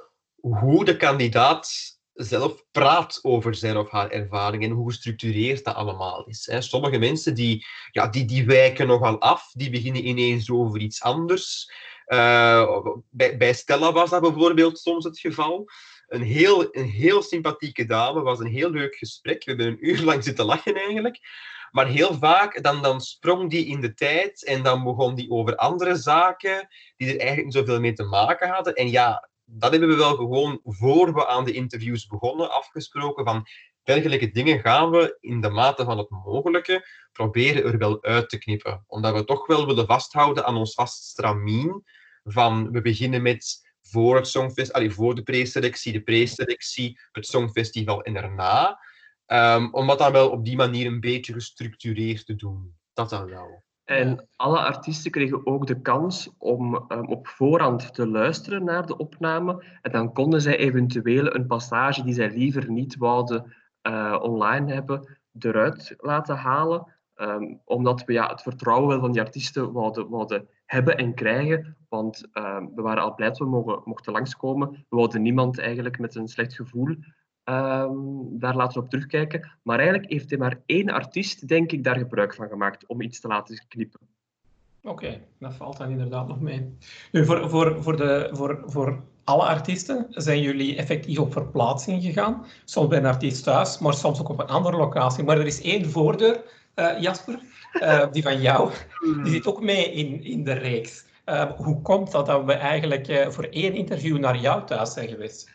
[0.41, 6.25] hoe de kandidaat zelf praat over zijn of haar ervaring en hoe gestructureerd dat allemaal
[6.25, 6.49] is.
[6.59, 11.71] Sommige mensen die, ja, die, die wijken nogal af, die beginnen ineens over iets anders.
[12.07, 15.69] Uh, bij, bij Stella was dat bijvoorbeeld soms het geval
[16.07, 18.23] een heel, een heel sympathieke dame.
[18.23, 19.45] was een heel leuk gesprek.
[19.45, 21.19] We hebben een uur lang zitten lachen eigenlijk.
[21.71, 25.57] Maar heel vaak dan, dan sprong die in de tijd en dan begon die over
[25.57, 28.75] andere zaken die er eigenlijk niet zoveel mee te maken hadden.
[28.75, 33.47] En ja, dat hebben we wel gewoon voor we aan de interviews begonnen afgesproken van
[33.87, 38.39] dergelijke dingen gaan we in de mate van het mogelijke proberen er wel uit te
[38.39, 38.85] knippen.
[38.87, 41.85] Omdat we toch wel willen vasthouden aan ons vast stramien
[42.25, 48.15] van we beginnen met voor het Songfestival, voor de preselectie, de preselectie, het Songfestival en
[48.15, 48.81] daarna.
[49.27, 52.75] Um, om dat dan wel op die manier een beetje gestructureerd te doen.
[52.93, 53.65] Dat dan wel.
[53.85, 58.97] En alle artiesten kregen ook de kans om um, op voorhand te luisteren naar de
[58.97, 59.65] opname.
[59.83, 63.55] En dan konden zij eventueel een passage die zij liever niet wouden
[63.87, 66.95] uh, online hebben, eruit laten halen.
[67.21, 71.77] Um, omdat we ja, het vertrouwen wel van die artiesten wouden, hebben en krijgen.
[71.89, 74.71] Want uh, we waren al blij dat we mogen, mochten langskomen.
[74.71, 76.97] We wilden niemand eigenlijk met een slecht gevoel
[77.45, 79.51] um, daar laten op terugkijken.
[79.63, 83.21] Maar eigenlijk heeft hij maar één artiest, denk ik, daar gebruik van gemaakt om iets
[83.21, 84.01] te laten knippen.
[84.83, 86.77] Oké, dat valt dan inderdaad nog mee.
[87.13, 92.45] Nu, voor, voor, voor, de, voor, voor alle artiesten zijn jullie effectief op verplaatsing gegaan.
[92.65, 95.25] Soms bij een artiest thuis, maar soms ook op een andere locatie.
[95.25, 96.41] Maar er is één voordeur,
[96.75, 97.41] uh, Jasper,
[97.73, 98.71] uh, die van jou.
[99.23, 101.05] Die zit ook mee in, in de reeks.
[101.27, 105.09] Uh, hoe komt dat dat we eigenlijk uh, voor één interview naar jou thuis zijn
[105.09, 105.51] geweest?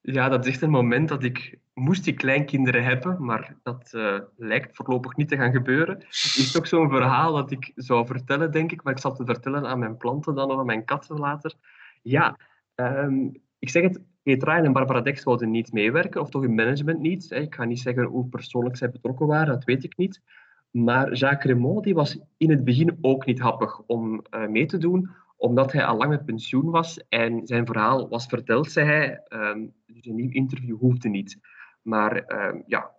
[0.00, 3.90] Ja, dat is echt een moment dat ik moest die kleinkinderen hebben, maar dat
[4.36, 5.94] lijkt voorlopig niet te gaan gebeuren.
[5.96, 9.26] Het is toch zo'n verhaal dat ik zou vertellen, denk ik, maar ik zal het
[9.26, 11.54] vertellen aan mijn planten dan of aan mijn katten later.
[12.02, 12.36] Ja,
[12.74, 17.00] um, ik zeg het, Petra en Barbara Dex wilden niet meewerken, of toch hun management
[17.00, 17.30] niet.
[17.30, 20.22] Ik ga niet zeggen hoe persoonlijk zij betrokken waren, dat weet ik niet.
[20.70, 25.10] Maar Jacques Raymond was in het begin ook niet happig om uh, mee te doen,
[25.36, 29.22] omdat hij al lang met pensioen was en zijn verhaal was verteld, zei hij.
[29.28, 31.38] Um, dus een nieuw interview hoefde niet.
[31.82, 32.90] Maar uh, ja,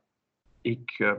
[0.61, 1.11] ik, uh,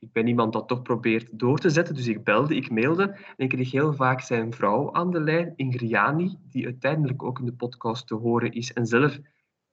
[0.00, 1.94] ik ben iemand dat toch probeert door te zetten.
[1.94, 5.52] Dus ik belde, ik mailde en ik kreeg heel vaak zijn vrouw aan de lijn,
[5.56, 9.18] Ingriani, die uiteindelijk ook in de podcast te horen is en zelf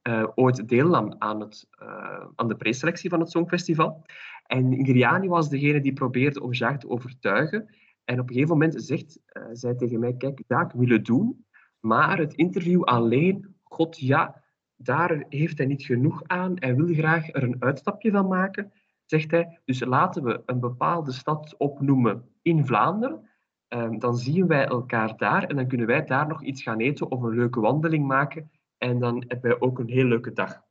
[0.07, 4.05] uh, ooit deelnam aan, het, uh, aan de preselectie van het Songfestival.
[4.45, 7.75] En Ingriani was degene die probeerde om Jacques te overtuigen.
[8.03, 11.45] En op een gegeven moment zegt uh, zij tegen mij, kijk, Jacques wil het doen,
[11.79, 14.43] maar het interview alleen, god ja,
[14.75, 16.53] daar heeft hij niet genoeg aan.
[16.55, 18.71] Hij wil graag er een uitstapje van maken,
[19.09, 19.59] zegt hij.
[19.65, 23.25] Dus laten we een bepaalde stad opnoemen in Vlaanderen.
[23.67, 27.11] ehm, dan zien wij elkaar daar en dan kunnen wij daar nog iets gaan eten
[27.11, 28.51] of een leuke wandeling maken.
[28.77, 30.61] En dan hebben wij ook een heel leuke dag.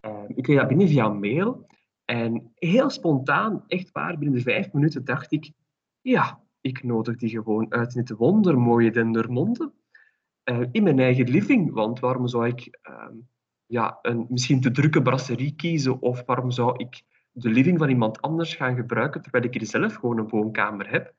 [0.00, 1.66] Ehm, ik kreeg dat binnen via mail.
[2.04, 5.50] En heel spontaan, echt waar, binnen de vijf minuten dacht ik,
[6.00, 9.72] ja, ik nodig die gewoon uit in het wondermooie Dendermonde.
[10.44, 13.14] Uh, in mijn eigen living, want waarom zou ik ehm,
[13.66, 18.20] ja, een misschien te drukke brasserie kiezen of waarom zou ik de living van iemand
[18.20, 21.14] anders gaan gebruiken terwijl ik hier zelf gewoon een woonkamer heb?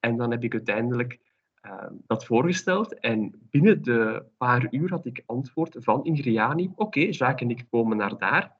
[0.00, 1.18] En dan heb ik uiteindelijk
[1.60, 6.72] ehm, dat voorgesteld en binnen de paar uur had ik antwoord van Ingriani.
[6.74, 8.54] Oké, okay, en ik komen naar daar.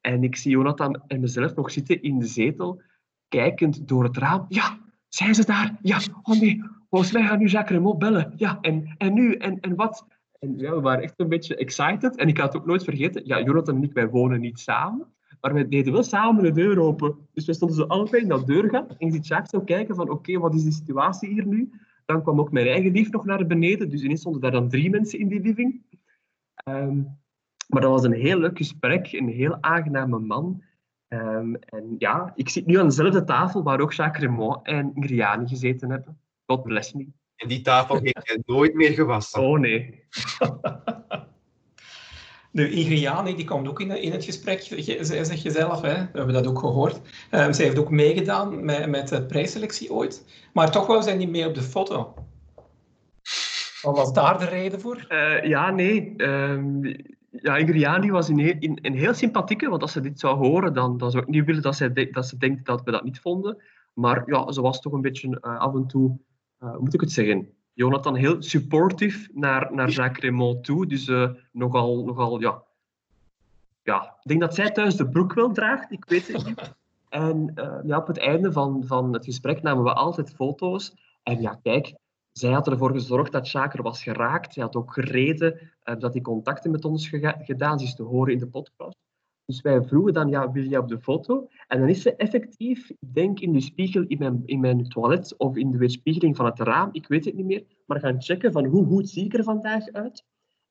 [0.00, 2.82] En ik zie Jonathan en mezelf nog zitten in de zetel,
[3.28, 4.44] kijkend door het raam.
[4.48, 5.78] Ja, zijn ze daar?
[5.82, 8.32] Ja, oh nee, volgens mij gaan nu Jacques Remot bellen.
[8.36, 9.34] Ja, en, en nu?
[9.34, 10.06] En, en wat?
[10.38, 12.16] En ja, we waren echt een beetje excited.
[12.16, 15.06] En ik had het ook nooit vergeten, ja, Jonathan en ik, wij wonen niet samen.
[15.42, 17.16] Maar wij deden wel samen de deur open.
[17.32, 18.88] Dus we stonden zo allebei in dat deurgat.
[18.88, 21.70] En ik zie Jacques zo kijken van, oké, wat is die situatie hier nu?
[22.04, 23.90] Dan kwam ook mijn eigen lief nog naar beneden.
[23.90, 25.82] Dus ineens stonden daar dan drie mensen in die living.
[26.68, 27.20] Um,
[27.66, 30.62] maar dat was een heel leuk gesprek, een heel aangename man.
[31.08, 35.48] Um, en ja, ik zit nu aan dezelfde tafel waar ook Jacques Raymond en Griani
[35.48, 36.18] gezeten hebben.
[36.46, 37.06] God bless me.
[37.36, 39.42] En die tafel heeft nooit meer gewassen.
[39.42, 40.04] Oh nee.
[42.54, 44.60] De Ingriani die komt ook in, in het gesprek,
[45.00, 45.94] zeg je zelf, hè?
[45.94, 47.00] we hebben dat ook gehoord.
[47.30, 51.30] Um, zij heeft ook meegedaan met, met de prijsselectie ooit, maar toch wou zij niet
[51.30, 52.14] mee op de foto.
[53.82, 55.06] Wat was daar de reden voor?
[55.08, 56.14] Uh, ja, nee.
[56.16, 56.80] Um,
[57.30, 60.98] ja, Ingriani was een heel, een heel sympathieke, want als ze dit zou horen, dan,
[60.98, 63.62] dan zou ik niet willen dat ze, dat ze denkt dat we dat niet vonden.
[63.94, 66.18] Maar ja, ze was toch een beetje uh, af en toe,
[66.62, 70.86] uh, hoe moet ik het zeggen, Jonathan heel supportive naar, naar Jacques Raymond toe.
[70.86, 72.62] Dus uh, nogal, nogal, ja...
[73.84, 76.74] Ja, ik denk dat zij thuis de broek wel draagt, ik weet het niet.
[77.08, 77.52] En
[77.84, 80.94] ja, op het einde van, van het gesprek namen we altijd foto's.
[81.22, 81.94] En ja, kijk,
[82.32, 84.52] zij had ervoor gezorgd dat Shaker was geraakt.
[84.52, 87.08] Zij had ook gereden uh, dat hij contacten met ons
[87.42, 87.78] gedaan.
[87.78, 88.96] Ze is te horen in de podcast.
[89.52, 91.48] Dus wij vroegen dan, ja, wil je op de foto?
[91.68, 95.36] En dan is ze effectief, ik denk in de spiegel in mijn, in mijn toilet
[95.36, 98.52] of in de weerspiegeling van het raam, ik weet het niet meer, maar gaan checken
[98.52, 100.24] van hoe goed zie ik er vandaag uit.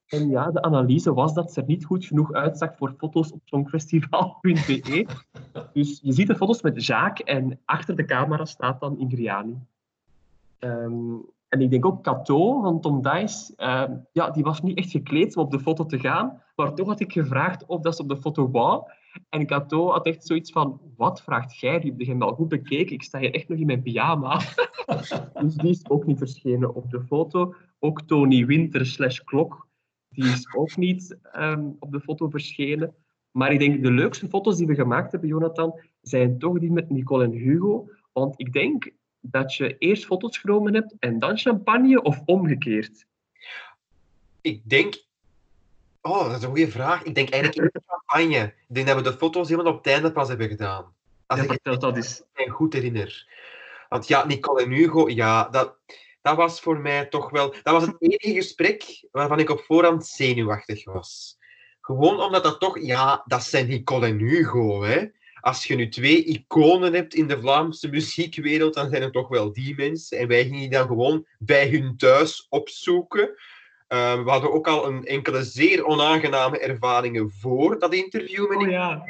[0.07, 3.41] En ja, de analyse was dat ze er niet goed genoeg uitzag voor foto's op
[3.45, 5.05] songfestival.be.
[5.73, 9.57] Dus je ziet de foto's met Jacques en achter de camera staat dan Ingriani.
[10.59, 14.91] Um, en ik denk ook Cato van Tom Dice, uh, ja, die was niet echt
[14.91, 18.01] gekleed om op de foto te gaan, maar toch had ik gevraagd of dat ze
[18.01, 18.83] op de foto wou.
[19.29, 21.79] En Cato had echt zoiets van, wat vraagt jij?
[21.79, 24.41] Die je wel goed bekeken, ik sta hier echt nog in mijn pyjama.
[25.41, 27.55] dus die is ook niet verschenen op de foto.
[27.79, 29.67] Ook Tony Winter slash Klok,
[30.09, 32.95] die is ook niet um, op de foto verschenen.
[33.31, 36.89] Maar ik denk, de leukste foto's die we gemaakt hebben, Jonathan, zijn toch die met
[36.89, 37.89] Nicole en Hugo.
[38.13, 43.05] Want ik denk, dat je eerst foto's genomen hebt en dan champagne of omgekeerd?
[44.41, 45.03] Ik denk...
[46.01, 47.03] Oh, dat is een goede vraag.
[47.03, 48.43] Ik denk eigenlijk eerst champagne.
[48.67, 50.93] Ik denk dat we de foto's helemaal op het einde pas hebben gedaan.
[51.25, 52.23] Als ja, ik dat is.
[52.34, 53.27] me goed herinner.
[53.89, 55.77] Want ja, Nicole en Hugo, ja, dat,
[56.21, 57.49] dat was voor mij toch wel...
[57.63, 61.38] Dat was het enige gesprek waarvan ik op voorhand zenuwachtig was.
[61.81, 62.79] Gewoon omdat dat toch...
[62.79, 65.05] Ja, dat zijn Nicole en Hugo, hè
[65.41, 69.54] als je nu twee iconen hebt in de Vlaamse muziekwereld, dan zijn het toch wel
[69.54, 70.17] die mensen.
[70.17, 73.30] En wij gingen die dan gewoon bij hun thuis opzoeken.
[73.93, 78.69] Uh, we hadden ook al een enkele zeer onaangename ervaringen voor dat interview met oh,
[78.69, 79.04] ja.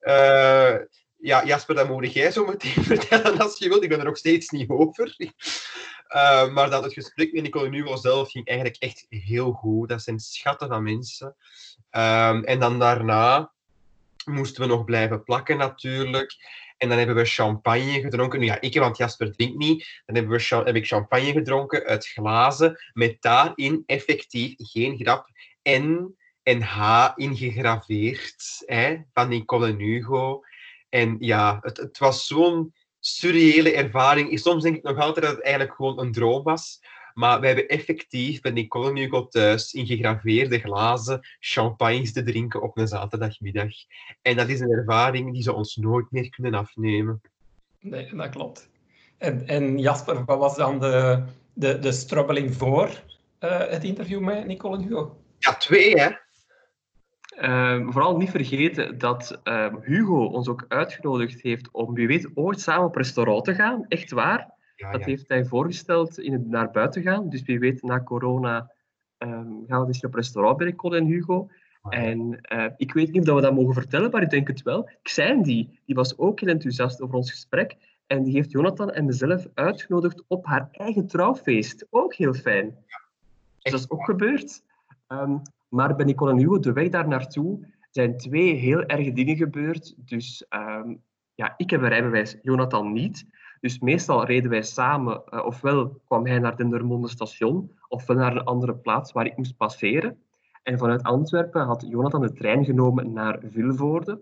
[0.00, 0.76] Uh,
[1.16, 3.82] ja, Jasper, dat moet jij zo meteen vertellen als je wilt.
[3.82, 5.14] Ik ben er nog steeds niet over.
[5.18, 9.88] Uh, maar dat het gesprek met Nicole Nuvo zelf ging eigenlijk echt heel goed.
[9.88, 11.36] Dat zijn schatten van mensen.
[11.90, 13.52] Ehm, en dan daarna
[14.28, 16.36] moesten we nog blijven plakken natuurlijk.
[16.76, 18.40] En dan hebben we champagne gedronken.
[18.40, 20.02] Nu ja, ik, want Jasper drinkt niet.
[20.06, 22.78] Dan hebben we, heb ik champagne gedronken uit glazen.
[22.92, 25.30] Met daarin effectief, geen grap,
[25.62, 28.62] N en H ingegraveerd.
[28.66, 30.42] Hè, van Nicole en Hugo.
[30.88, 34.38] En ja, het, het was zo'n surreële ervaring.
[34.38, 36.80] Soms denk ik nog altijd dat het eigenlijk gewoon een droom was.
[37.18, 42.62] Maar we hebben effectief bij Nicole en Hugo thuis in gegraveerde glazen champagnes te drinken
[42.62, 43.72] op een zaterdagmiddag.
[44.22, 47.20] En dat is een ervaring die ze ons nooit meer kunnen afnemen.
[47.80, 48.70] Nee, dat klopt.
[49.16, 52.88] En, en Jasper, wat was dan de, de, de strubbeling voor
[53.40, 55.16] uh, het interview met Nicole en Hugo?
[55.38, 56.10] Ja, twee hè.
[57.40, 62.60] Uh, vooral niet vergeten dat uh, Hugo ons ook uitgenodigd heeft om, wie weet, ooit
[62.60, 63.84] samen op restaurant te gaan.
[63.88, 67.28] Echt waar dat heeft hij voorgesteld in het naar buiten gaan.
[67.28, 68.70] Dus wie weet, na corona
[69.18, 71.50] um, gaan we misschien op restaurant bij Colin en Hugo.
[71.80, 74.62] Ah, en uh, ik weet niet of we dat mogen vertellen, maar ik denk het
[74.62, 74.90] wel.
[75.02, 77.76] Xijn, die, die was ook heel enthousiast over ons gesprek.
[78.06, 81.86] En die heeft Jonathan en mezelf uitgenodigd op haar eigen trouwfeest.
[81.90, 82.76] Ook heel fijn.
[83.58, 84.62] Dus dat is ook gebeurd.
[85.08, 89.36] Um, maar bij Nicole en Hugo, de weg daar naartoe, zijn twee heel erge dingen
[89.36, 89.94] gebeurd.
[89.96, 91.02] Dus um,
[91.34, 93.24] ja, ik heb een rijbewijs, Jonathan niet.
[93.60, 98.44] Dus meestal reden wij samen, uh, ofwel kwam hij naar Dendermonde station, ofwel naar een
[98.44, 100.22] andere plaats waar ik moest passeren.
[100.62, 104.20] En vanuit Antwerpen had Jonathan de trein genomen naar Vilvoorde.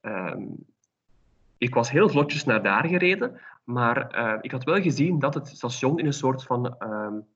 [0.00, 0.64] Um,
[1.58, 5.48] ik was heel vlotjes naar daar gereden, maar uh, ik had wel gezien dat het
[5.48, 7.26] station in een soort van um,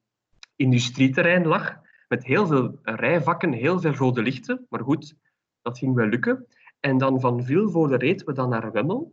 [0.57, 1.77] industrieterrein lag,
[2.09, 4.67] met heel veel rijvakken, heel veel rode lichten.
[4.69, 5.15] Maar goed,
[5.63, 6.47] dat ging wel lukken.
[6.81, 9.13] En dan van Vilvoorde reden we dan naar Wemmel.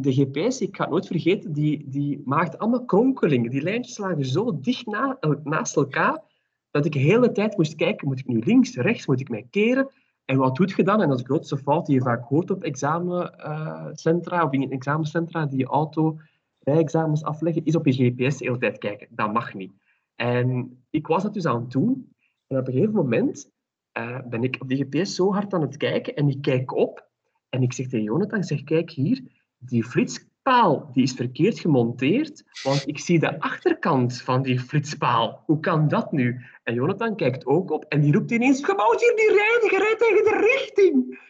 [0.00, 3.50] De GPS, ik ga het nooit vergeten, die, die maakt allemaal kronkelingen.
[3.50, 6.22] Die lijntjes lagen zo dicht na, naast elkaar,
[6.70, 9.46] dat ik de hele tijd moest kijken, moet ik nu links, rechts, moet ik mij
[9.50, 9.90] keren?
[10.24, 11.02] En wat doet je dan?
[11.02, 15.46] En dat is de grootste fout die je vaak hoort op examencentra, of in examencentra,
[15.46, 16.18] die auto
[16.58, 19.08] rijexamens afleggen, is op je GPS de hele tijd kijken.
[19.10, 19.72] Dat mag niet.
[20.14, 22.12] En ik was dat dus aan het doen.
[22.46, 23.50] En op een gegeven moment
[23.98, 27.08] uh, ben ik op die GPS zo hard aan het kijken en ik kijk op
[27.48, 32.44] en ik zeg tegen Jonathan, ik zeg, kijk hier, die flitspaal die is verkeerd gemonteerd,
[32.62, 35.42] want ik zie de achterkant van die flitspaal.
[35.46, 36.40] Hoe kan dat nu?
[36.62, 39.98] En Jonathan kijkt ook op en die roept ineens, gebouwd hier die rijden, je rijdt
[39.98, 41.20] tegen de richting.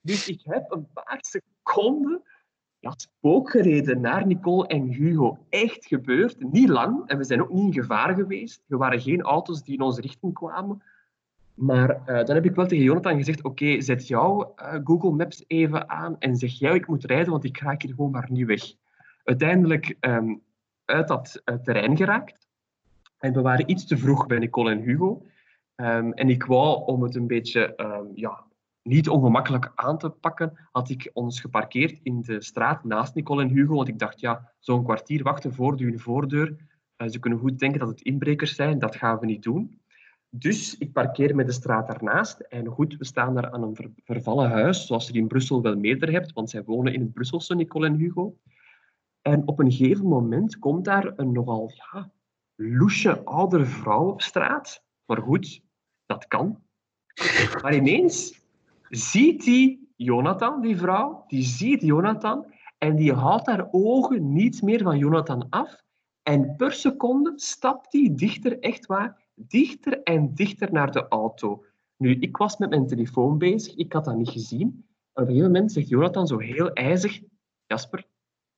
[0.00, 2.22] Dus ik heb een paar seconden
[2.84, 5.38] ja, spookgereden naar Nicole en Hugo.
[5.48, 7.08] Echt gebeurd, niet lang.
[7.08, 8.62] En we zijn ook niet in gevaar geweest.
[8.68, 10.82] Er waren geen auto's die in onze richting kwamen.
[11.54, 15.44] Maar uh, dan heb ik wel tegen Jonathan gezegd, oké, zet jouw uh, Google Maps
[15.46, 18.46] even aan en zeg jij, ik moet rijden, want ik raak hier gewoon maar niet
[18.46, 18.62] weg.
[19.24, 20.42] Uiteindelijk um,
[20.84, 22.48] uit dat uh, terrein geraakt.
[23.18, 25.22] En we waren iets te vroeg bij Nicole en Hugo.
[25.76, 28.44] Um, en ik wou, om het een beetje um, ja,
[28.82, 33.48] niet ongemakkelijk aan te pakken, had ik ons geparkeerd in de straat naast Nicole en
[33.48, 33.74] Hugo.
[33.74, 36.56] Want ik dacht, ja, zo'n kwartier wachten voor de voordeur.
[37.06, 38.78] ze kunnen goed denken dat het inbrekers zijn.
[38.78, 39.80] Dat gaan we niet doen.
[40.36, 42.40] Dus ik parkeer met de straat daarnaast.
[42.40, 45.76] En goed, we staan daar aan een ver vervallen huis, zoals je in Brussel wel
[45.76, 48.36] meerder hebt, want zij wonen in het Brusselse, Nicole en Hugo.
[49.22, 52.10] En op een gegeven moment komt daar een nogal ja,
[52.54, 54.84] loesje oudere vrouw op straat.
[55.04, 55.62] Maar goed,
[56.06, 56.62] dat kan.
[57.62, 58.42] Maar ineens
[58.88, 62.46] ziet die Jonathan, die vrouw, die ziet Jonathan
[62.78, 65.82] en die haalt haar ogen niet meer van Jonathan af.
[66.22, 71.64] En per seconde stapt die dichter, echt waar, dichter en dichter naar de auto.
[71.96, 74.68] Nu, ik was met mijn telefoon bezig, ik had dat niet gezien.
[75.12, 77.20] En op een gegeven moment zegt Jonathan zo heel ijzig,
[77.66, 78.06] Jasper,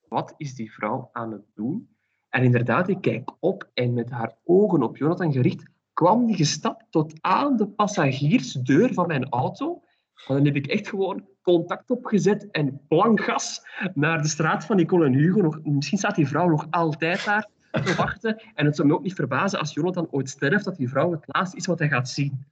[0.08, 1.88] wat is die vrouw aan het doen?
[2.28, 5.62] En inderdaad, ik kijk op en met haar ogen op Jonathan gericht,
[5.92, 9.82] kwam die gestapt tot aan de passagiersdeur van mijn auto.
[10.26, 12.80] En dan heb ik echt gewoon contact opgezet en
[13.14, 13.62] gas
[13.94, 15.60] naar de straat van Nicole en Hugo.
[15.62, 17.48] Misschien staat die vrouw nog altijd daar
[17.82, 18.42] te wachten.
[18.54, 21.24] En het zou me ook niet verbazen als Jonathan ooit sterft, dat die vrouw het
[21.26, 22.44] laatste is wat hij gaat zien.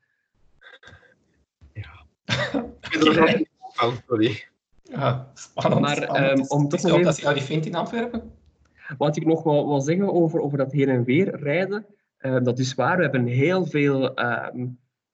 [1.72, 2.04] Ja.
[2.80, 4.44] Ik ben er van, sorry.
[4.82, 5.80] Ja, spannend.
[5.80, 6.38] Maar spannend.
[6.38, 7.04] Um, om toch nog even...
[7.04, 8.32] dat je die vindt in Antwerpen?
[8.98, 11.86] Wat ik nog wil, wil zeggen over, over dat heen en weer rijden,
[12.20, 12.96] uh, dat is waar.
[12.96, 14.48] We hebben heel veel uh,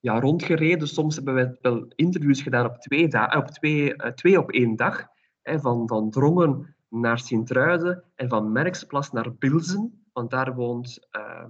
[0.00, 0.88] ja, rondgereden.
[0.88, 4.76] Soms hebben we wel interviews gedaan op twee, da op twee, uh, twee op één
[4.76, 5.06] dag.
[5.42, 11.44] Hè, van, van Drongen naar Sint-Truiden en van Merksplas naar Bilzen want daar woont uh,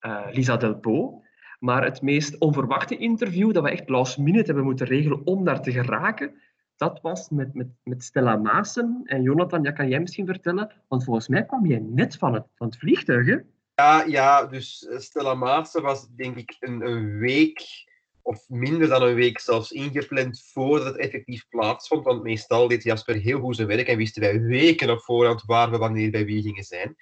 [0.00, 1.22] uh, Lisa Delpo.
[1.58, 5.62] Maar het meest onverwachte interview dat we echt last minute hebben moeten regelen om daar
[5.62, 6.34] te geraken,
[6.76, 9.00] dat was met, met, met Stella Maassen.
[9.04, 10.72] En Jonathan, ja, kan jij misschien vertellen?
[10.88, 13.42] Want volgens mij kwam jij net van het, van het vliegtuig?
[13.74, 17.88] Ja, ja, dus eh, Stella Maassen was denk ik een, een week
[18.22, 22.04] of minder dan een week zelfs ingepland voordat het effectief plaatsvond.
[22.04, 25.70] Want meestal deed Jasper heel goed zijn werk en wisten wij weken op voorhand waar
[25.70, 26.96] we wanneer bij wie gingen zijn.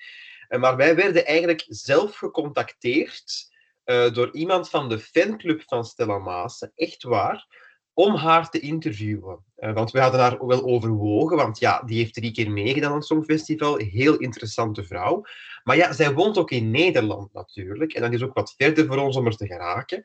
[0.49, 6.19] Eh, maar wij werden eigenlijk zelf gecontacteerd uh, door iemand van de fanclub van Stella
[6.19, 7.47] Maas, echt waar,
[7.93, 9.45] om haar te interviewen.
[9.57, 12.97] Uh, want we hadden haar wel overwogen, want ja, die heeft drie keer meegedaan aan
[12.97, 13.77] het Songfestival.
[13.77, 15.23] Heel interessante vrouw.
[15.65, 17.93] Maar ja, zij woont ook in Nederland natuurlijk.
[17.93, 20.03] En dat is ook wat verder voor ons om er te geraken.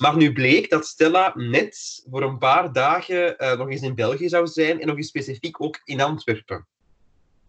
[0.00, 4.28] Maar nu bleek dat Stella net voor een paar dagen uh, nog eens in België
[4.28, 6.66] zou zijn en nog eens specifiek ook in Antwerpen.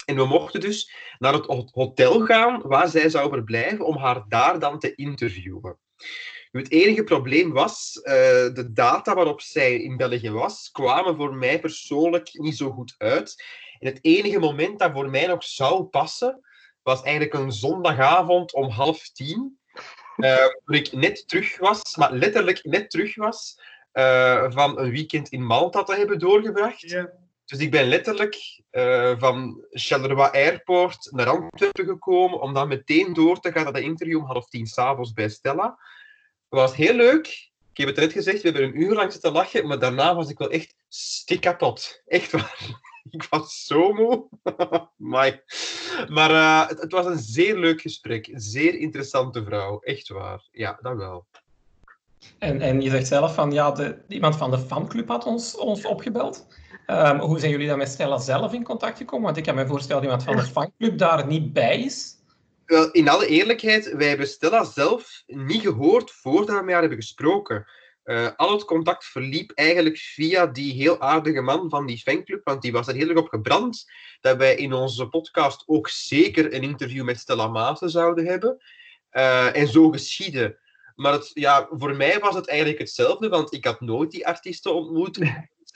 [0.06, 4.60] En we mochten dus naar het hotel gaan waar zij zou verblijven om haar daar
[4.60, 5.78] dan te interviewen.
[6.52, 8.14] Het enige probleem was, uh,
[8.54, 13.44] de data waarop zij in België was, kwamen voor mij persoonlijk niet zo goed uit.
[13.80, 16.42] En het enige moment dat voor mij nog zou passen,
[16.84, 19.60] was eigenlijk een zondagavond om half tien.
[20.18, 20.36] Uh,
[20.66, 23.62] toen ik net terug was, maar letterlijk net terug was,
[23.94, 26.82] uh, van een weekend in Malta te hebben doorgebracht.
[27.46, 33.40] Dus ik ben letterlijk uh, van Charleroi Airport naar Antwerpen gekomen om dan meteen door
[33.40, 35.78] te gaan naar de interview om half tien s'avonds bij Stella.
[36.50, 37.52] Het was heel leuk.
[37.72, 40.30] Ik heb het net gezegd, we hebben een uur lang zitten lachen, maar daarna was
[40.30, 42.02] ik wel echt stik kapot.
[42.06, 42.82] Echt waar.
[43.10, 44.28] Ik was zo moe.
[46.08, 48.30] maar uh, het, het, was een zeer leuk gesprek.
[48.34, 49.80] Zeer interessante vrouw.
[49.80, 50.48] Echt waar.
[50.52, 51.26] Ja, dat wel.
[52.38, 56.48] En, en je zegt zelf van, ja, iemand van de fanclub had ons, ons opgebeld.
[56.88, 59.26] Um, hoe zijn jullie dan met Stella zelf in contact gekomen?
[59.26, 62.16] Want ik kan me voorstellen dat iemand van de fanclub daar niet bij is.
[62.66, 67.00] Wel, in alle eerlijkheid, wij hebben Stella zelf niet gehoord voordat we met haar hebben
[67.00, 67.66] gesproken.
[68.06, 72.62] Uh, al het contact verliep eigenlijk via die heel aardige man van die fanclub, want
[72.62, 76.64] die was er heel erg op gebrand dat wij in onze podcast ook zeker een
[76.64, 78.58] interview met Stella Maassen zouden hebben.
[79.12, 80.60] Uh, en zo geschiedde.
[80.96, 84.74] Maar het, ja, voor mij was het eigenlijk hetzelfde, want ik had nooit die artiesten
[84.74, 85.20] ontmoet,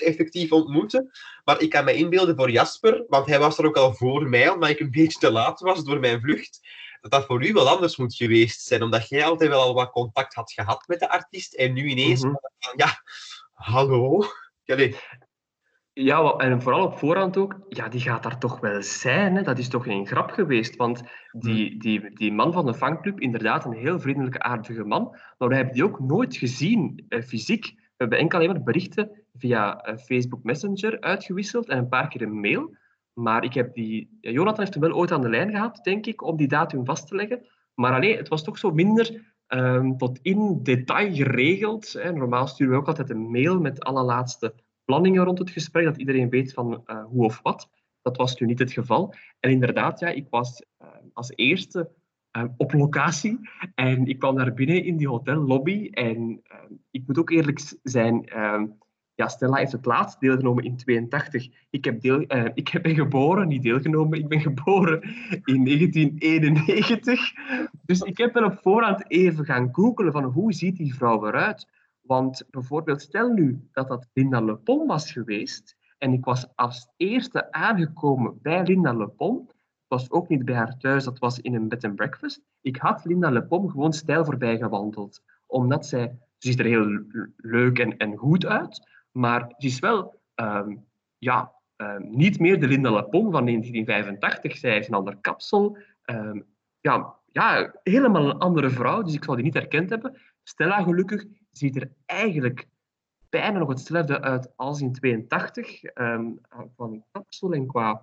[0.02, 1.12] effectief ontmoeten.
[1.44, 4.50] Maar ik kan me inbeelden voor Jasper, want hij was er ook al voor mij,
[4.50, 6.60] omdat ik een beetje te laat was door mijn vlucht
[7.02, 9.92] dat dat voor u wel anders moet geweest zijn, omdat jij altijd wel al wat
[9.92, 12.40] contact had gehad met de artiest en nu ineens mm
[12.76, 13.02] ja,
[13.54, 14.24] hallo.
[15.94, 19.36] Ja, en vooral op voorhand ook, ja, die gaat daar toch wel zijn.
[19.36, 19.42] Hè?
[19.42, 20.76] Dat is toch geen grap geweest.
[20.76, 21.80] Want die, mhm.
[21.80, 25.18] die, die man van de fanclub, inderdaad een heel vriendelijke, aardige man.
[25.38, 27.76] Maar we hebben die ook nooit gezien, eh, fysiek.
[27.98, 32.22] We hebben enkel alleen maar berichten via eh, Facebook Messenger uitgewisseld en een paar keer
[32.22, 32.76] een mail.
[33.14, 34.18] Maar ik heb die...
[34.22, 37.08] Jonathan heeft hem wel ooit aan de lijn gehad, denk ik, om die datum vast
[37.08, 37.46] te leggen.
[37.74, 41.94] Maar alleen, het was toch zo minder um, tot in detail geregeld.
[41.94, 42.12] Hè.
[42.12, 44.54] Normaal sturen we ook altijd een mail met alle laatste
[44.86, 47.70] planningen rond het gesprek, dat iedereen weet van uh, hoe of wat.
[48.02, 49.14] Dat was nu niet het geval.
[49.40, 51.92] En inderdaad, ja, ik was uh, als eerste
[52.38, 53.40] uh, op locatie
[53.76, 55.90] en ik kwam daar binnen in die hotellobby.
[55.92, 56.42] En
[56.92, 58.66] ik moet ook eerlijk zijn, ehm,
[59.16, 61.50] ja, Stella heeft het laatst deelgenomen in 82.
[61.70, 62.04] Ik, heb
[62.54, 65.02] ik ben geboren, niet deelgenomen, ik ben geboren
[65.44, 67.34] in 1991.
[67.86, 71.68] Dus ik heb wel op voorhand even gaan googlen van hoe ziet die vrouw eruit.
[72.02, 76.90] Want bijvoorbeeld, stel nu dat dat Linda Le Pon was geweest en ik was als
[76.98, 79.50] eerste aangekomen bij Linda Le Pon.
[79.88, 82.42] Was ook niet bij haar thuis, dat was in een bed and breakfast.
[82.62, 85.22] Ik had Linda Le Pon gewoon stijl voorbij gewandeld.
[85.46, 87.04] Omdat zij, ze ziet er heel
[87.38, 90.86] leuk en, en goed uit, maar ze is wel um,
[91.18, 94.58] ja, um, niet meer de Linda Lapon van 1985.
[94.58, 95.78] Zij heeft een ander kapsel.
[96.06, 96.46] Um,
[96.82, 100.18] ja, ja, helemaal een andere vrouw, dus ik zou die niet herkend hebben.
[100.44, 102.68] Stella, gelukkig, ziet er eigenlijk
[103.30, 105.84] bijna nog hetzelfde uit als in 82.
[105.96, 106.40] Um,
[106.76, 108.02] van kapsel en qua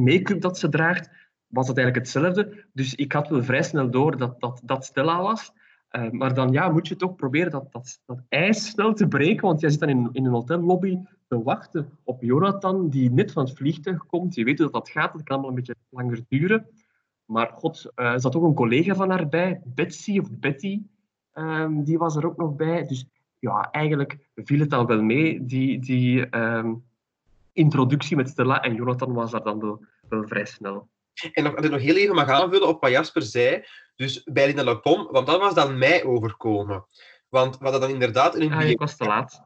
[0.00, 1.10] make-up dat ze draagt,
[1.46, 2.64] was het eigenlijk hetzelfde.
[2.72, 5.52] Dus ik had wel vrij snel door dat dat, dat Stella was.
[5.90, 9.46] Uh, maar dan ja, moet je toch proberen dat, dat, dat ijs snel te breken,
[9.46, 13.44] want jij zit dan in, in een hotellobby te wachten op Jonathan, die net van
[13.44, 14.34] het vliegtuig komt.
[14.34, 16.66] Je weet hoe dat gaat, dat kan allemaal een beetje langer duren.
[17.24, 20.82] Maar god, uh, er zat ook een collega van haar bij, Betsy of Betty,
[21.34, 22.86] um, die was er ook nog bij.
[22.86, 23.06] Dus
[23.38, 26.84] ja, eigenlijk viel het dan wel mee, die, die um,
[27.56, 28.62] introductie met Stella.
[28.62, 30.88] En Jonathan was daar dan wel, wel vrij snel.
[31.32, 33.64] En nog, nog heel even mag aanvullen op wat Jasper zei.
[33.96, 36.86] Dus bij Linda Lepom, want dat was dan mij overkomen.
[37.28, 39.44] Want we hadden dan inderdaad in een ah, ik was te laat.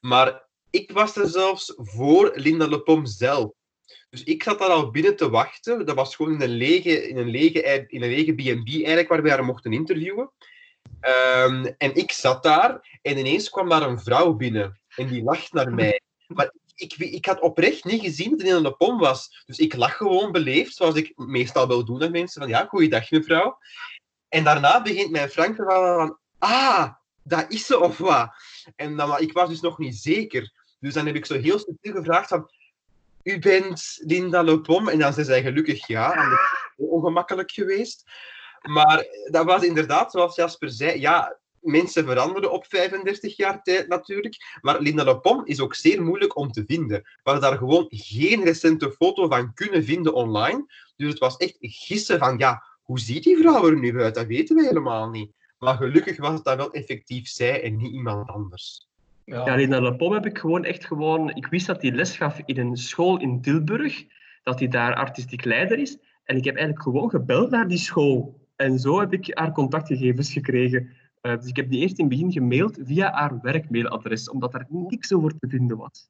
[0.00, 3.52] maar ik was er zelfs voor Linda Lepom zelf.
[4.10, 5.86] Dus ik zat daar al binnen te wachten.
[5.86, 9.22] Dat was gewoon in een lege, in een lege, in een lege B&B eigenlijk, waar
[9.22, 10.30] we haar mochten interviewen.
[11.00, 14.80] Um, en ik zat daar en ineens kwam daar een vrouw binnen.
[14.96, 16.00] En die lacht naar mij.
[16.26, 19.42] Maar ik, ik had oprecht niet gezien dat het in een pom was.
[19.46, 22.40] Dus ik lach gewoon beleefd, zoals ik meestal wil doen aan mensen.
[22.40, 23.58] Van ja, goeiedag mevrouw.
[24.28, 28.30] En daarna begint mijn Frank te van, ah, dat is ze of wat?
[28.76, 30.52] En dan, ik was dus nog niet zeker.
[30.80, 32.50] Dus dan heb ik zo heel subtiel gevraagd van,
[33.22, 34.88] u bent Linda Lepom?
[34.88, 36.12] En dan zei zij gelukkig ja.
[36.12, 38.04] En dat is ongemakkelijk geweest.
[38.60, 44.58] Maar dat was inderdaad, zoals Jasper zei, ja, mensen veranderen op 35 jaar tijd natuurlijk.
[44.60, 47.00] Maar Linda Lepom is ook zeer moeilijk om te vinden.
[47.02, 50.64] We hadden daar gewoon geen recente foto van kunnen vinden online.
[50.96, 54.14] Dus het was echt gissen van, ja, hoe ziet die vrouw er nu uit?
[54.14, 55.32] Dat weten we helemaal niet.
[55.58, 58.88] Maar gelukkig was het dan wel effectief zij en niet iemand anders.
[59.24, 61.30] Ja, ja Linda Lepom heb ik gewoon echt gewoon...
[61.30, 64.04] Ik wist dat hij les gaf in een school in Tilburg.
[64.42, 65.98] Dat hij daar artistiek leider is.
[66.24, 68.40] En ik heb eigenlijk gewoon gebeld naar die school.
[68.56, 70.90] En zo heb ik haar contactgegevens gekregen.
[71.26, 74.66] Uh, dus ik heb die eerst in het begin gemaild via haar werkmailadres, omdat er
[74.68, 76.08] niks over te vinden was.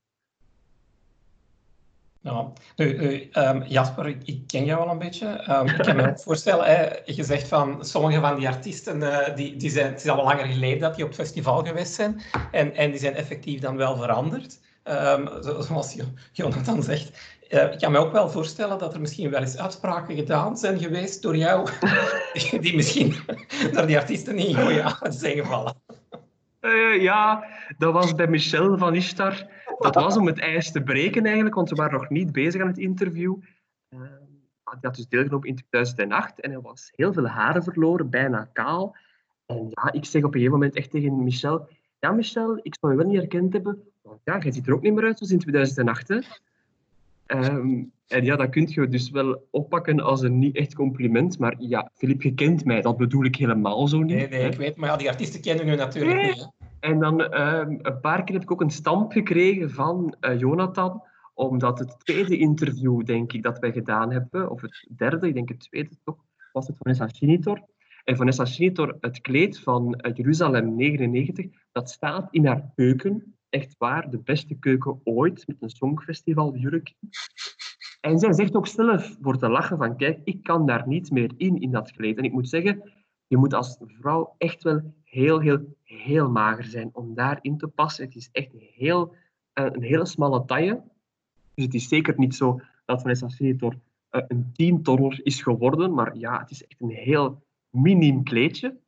[2.21, 2.53] Ja.
[2.77, 5.51] Nu, um, Jasper, ik, ken jou al een beetje.
[5.51, 9.37] Um, ik kan me ook voorstellen, hè, je zegt van sommige van die artiesten, uh,
[9.37, 12.21] die, die zijn, het is al langer geleden dat die op het festival geweest zijn.
[12.51, 14.61] En, en die zijn effectief dan wel veranderd.
[14.83, 15.97] ehm, zoals
[16.33, 17.34] Jonathan zegt.
[17.51, 20.79] Uh, ik kan me ook wel voorstellen dat er misschien wel eens uitspraken gedaan zijn
[20.79, 21.69] geweest door jou,
[22.61, 23.15] die misschien
[23.73, 25.75] door die artiesten niet in zijn gevallen.
[26.61, 27.45] Uh, ja,
[27.79, 29.47] dat was bij Michel van Ishtar.
[29.79, 32.67] Dat was om het ijs te breken eigenlijk, want ze waren nog niet bezig aan
[32.67, 33.37] het interview.
[33.91, 34.01] Uh,
[34.65, 38.97] hij had dus deelgenomen in 2008 en hij was heel veel haren verloren, bijna kaal.
[39.47, 41.69] En ja, ik zeg op een gegeven moment echt tegen Michel,
[41.99, 44.83] ja Michel, ik zou je wel niet herkend hebben, want ja, jij ziet er ook
[44.83, 46.09] niet meer uit zoals in 2008.
[46.09, 46.19] Hè?
[47.27, 51.39] Um, en ja, dat kun je dus wel oppakken als een niet echt compliment.
[51.39, 52.81] Maar ja, Filip, je kent mij.
[52.81, 54.17] Dat bedoel ik helemaal zo niet.
[54.17, 54.77] Nee, nee, ik weet.
[54.77, 56.37] Maar ja, die artiesten kennen u natuurlijk niet.
[56.37, 56.65] Hè?
[56.81, 61.03] En dan um, een paar keer heb ik ook een stamp gekregen van uh, Jonathan.
[61.35, 65.49] Omdat het tweede interview, denk ik, dat wij gedaan hebben, of het derde, ik denk
[65.49, 66.17] het tweede toch,
[66.53, 67.63] was het Vanessa Chinitor.
[68.05, 73.75] En Vanessa Chinitor, het kleed van uh, Jeruzalem 99, dat staat in haar keuken echt
[73.79, 76.95] waar de beste keuken ooit met een songfestival jurk.
[78.01, 81.33] En zij zegt ook zelf voor te lachen van kijk, ik kan daar niet meer
[81.37, 82.19] in, in dat kleed.
[82.19, 82.93] En ik moet zeggen,
[83.27, 88.05] je moet als vrouw echt wel heel, heel, heel mager zijn om daarin te passen.
[88.05, 89.15] Het is echt heel,
[89.53, 90.83] eh, een hele smalle taille.
[91.55, 93.79] Dus het is zeker niet zo dat Vanessa Setor
[94.09, 98.83] eh, een teamtorner is geworden, maar ja, het is echt een heel miniem kleedje.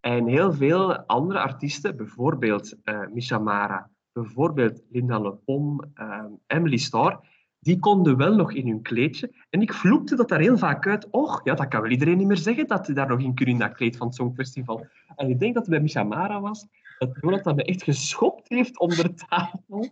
[0.00, 3.90] En heel veel andere artiesten, bijvoorbeeld uh, Misha Mara,
[4.22, 7.20] bijvoorbeeld Linda Lepom, uh, Emily Starr,
[7.60, 9.32] die konden wel nog in hun kleedje.
[9.50, 11.08] En ik vloekte dat daar heel vaak uit.
[11.10, 13.54] Och, ja, dat kan wel iedereen niet meer zeggen, dat ze daar nog in kunnen
[13.54, 14.86] in dat kleed van het Songfestival.
[15.16, 16.66] En ik denk dat het bij Misha Mara was,
[16.98, 19.88] dat Jonathan me echt geschopt heeft onder tafel,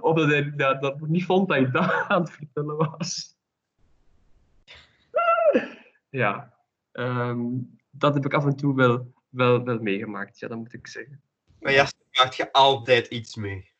[0.00, 3.36] omdat hij dat, niet vond dat ik dat aan het vertellen was.
[6.10, 6.52] Ja,
[6.92, 10.86] um, dat heb ik af en toe wel, wel, wel meegemaakt, ja, dat moet ik
[10.86, 11.20] zeggen.
[11.60, 11.86] Maar ja,
[12.18, 13.72] maakt je altijd iets mee.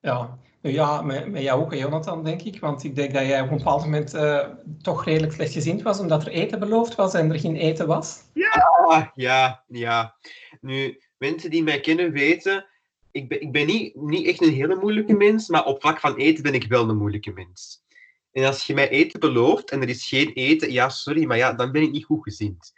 [0.00, 2.60] Ja, ja met, met jou ook, Jonathan, denk ik.
[2.60, 4.48] Want ik denk dat jij op een bepaald moment uh,
[4.82, 8.18] toch redelijk slechtgezind was, omdat er eten beloofd was en er geen eten was.
[8.34, 10.16] Ja, ja, ja.
[10.60, 12.66] Nu, mensen die mij kennen weten,
[13.10, 16.16] ik ben, ik ben niet, niet echt een hele moeilijke mens, maar op vlak van
[16.16, 17.84] eten ben ik wel een moeilijke mens.
[18.32, 21.52] En als je mij eten belooft en er is geen eten, ja, sorry, maar ja,
[21.52, 22.72] dan ben ik niet goed gezind.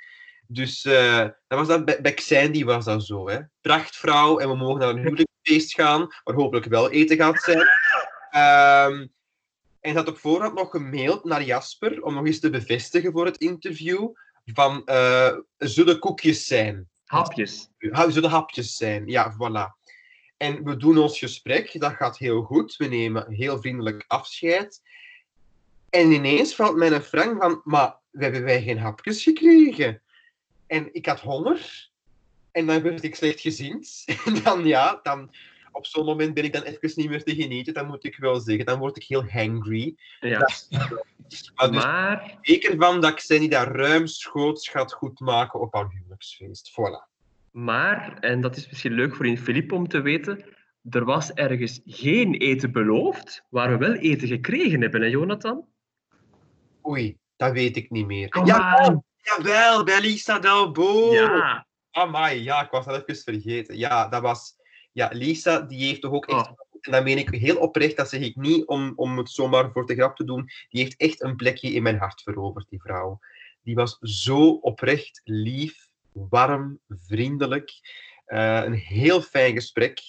[0.46, 3.28] Dus uh, dat was dat, bij, bij Xandy was dat zo.
[3.28, 3.38] Hè.
[3.60, 7.68] Prachtvrouw en we mogen naar een huwelijksfeest gaan, waar hopelijk wel eten gaat zijn.
[8.90, 9.12] Um,
[9.80, 13.36] en had op voorhand nog gemaild naar Jasper om nog eens te bevestigen voor het
[13.36, 14.08] interview
[14.44, 16.88] van uh, zullen koekjes zijn.
[17.04, 17.70] Hapjes.
[18.08, 19.80] Zullen hapjes zijn, ja, voilà.
[20.36, 22.76] En we doen ons gesprek, dat gaat heel goed.
[22.76, 24.82] We nemen heel vriendelijk afscheid.
[25.90, 30.01] En ineens valt mij een frank van, maar we hebben wij geen hapjes gekregen?
[30.72, 31.90] En ik had honger.
[32.50, 33.84] En dan werd ik slecht gezien.
[34.26, 35.30] En dan ja, dan,
[35.72, 37.74] op zo'n moment ben ik dan even niet meer te genieten.
[37.74, 38.64] Dan moet ik wel zeggen.
[38.64, 39.96] Dan word ik heel hangry.
[40.20, 40.38] Ja.
[40.38, 42.38] maar, dus maar...
[42.40, 46.70] zeker van dat Xenny daar ruimschoots gaat goed maken op haar huwelijksfeest.
[46.70, 47.10] Voilà.
[47.50, 50.44] Maar, en dat is misschien leuk voor in Filip om te weten,
[50.90, 55.64] er was ergens geen eten beloofd, waar we wel eten gekregen hebben, hè Jonathan?
[56.86, 58.28] Oei, dat weet ik niet meer.
[58.28, 61.12] Come ja, Jawel, bij Lisa Delbo.
[61.12, 61.66] Ja.
[61.90, 63.78] Amai, ja, ik was dat even vergeten.
[63.78, 64.54] Ja, dat was...
[64.92, 66.48] Ja, Lisa, die heeft toch ook echt...
[66.48, 66.60] Oh.
[66.80, 69.86] En dat meen ik heel oprecht, dat zeg ik niet om, om het zomaar voor
[69.86, 70.50] de grap te doen.
[70.68, 73.18] Die heeft echt een plekje in mijn hart veroverd, die vrouw.
[73.62, 77.70] Die was zo oprecht lief, warm, vriendelijk.
[78.26, 80.00] Uh, een heel fijn gesprek.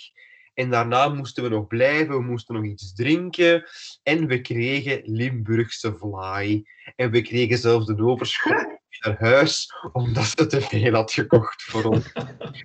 [0.54, 3.66] En daarna moesten we nog blijven, we moesten nog iets drinken.
[4.04, 6.68] En we kregen Limburgse vlaai.
[6.96, 8.66] En we kregen zelfs de overschot
[9.00, 12.14] naar huis, omdat ze te veel had gekocht voor ons.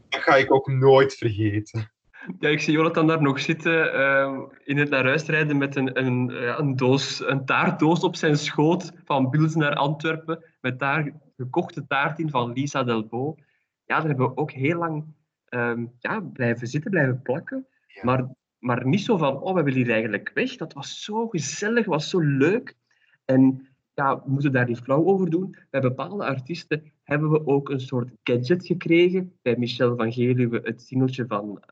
[0.08, 1.90] Dat ga ik ook nooit vergeten.
[2.38, 5.98] Ja, ik zie Jonathan daar nog zitten uh, in het naar huis rijden met een,
[5.98, 11.12] een, ja, een, doos, een taartdoos op zijn schoot van Bils naar Antwerpen, met daar
[11.36, 13.34] gekochte taart in van Lisa Delbo.
[13.84, 15.04] Ja, daar hebben we ook heel lang
[15.48, 17.66] um, ja, blijven zitten, blijven plakken.
[17.86, 18.00] Ja.
[18.04, 20.56] Maar, maar niet zo van, oh, we willen hier eigenlijk weg.
[20.56, 22.76] Dat was zo gezellig, was zo leuk.
[23.24, 23.67] En
[23.98, 25.56] ja, we moeten daar niet flauw over doen.
[25.70, 29.32] Bij bepaalde artiesten hebben we ook een soort gadget gekregen.
[29.42, 31.62] Bij Michel van Geluwe het singeltje van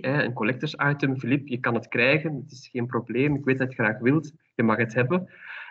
[0.00, 1.16] hè, een collectors item.
[1.16, 3.34] Filip, je kan het krijgen, het is geen probleem.
[3.34, 5.28] Ik weet dat je het graag wilt, je mag het hebben.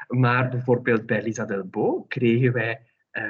[0.07, 3.24] Maar bijvoorbeeld bij Lisa Delbo kregen wij uh,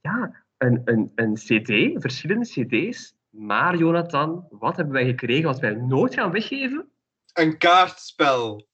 [0.00, 3.16] ja, een, een, een cd, verschillende cd's.
[3.30, 6.88] Maar Jonathan, wat hebben wij gekregen wat wij nooit gaan weggeven?
[7.32, 8.66] Een kaartspel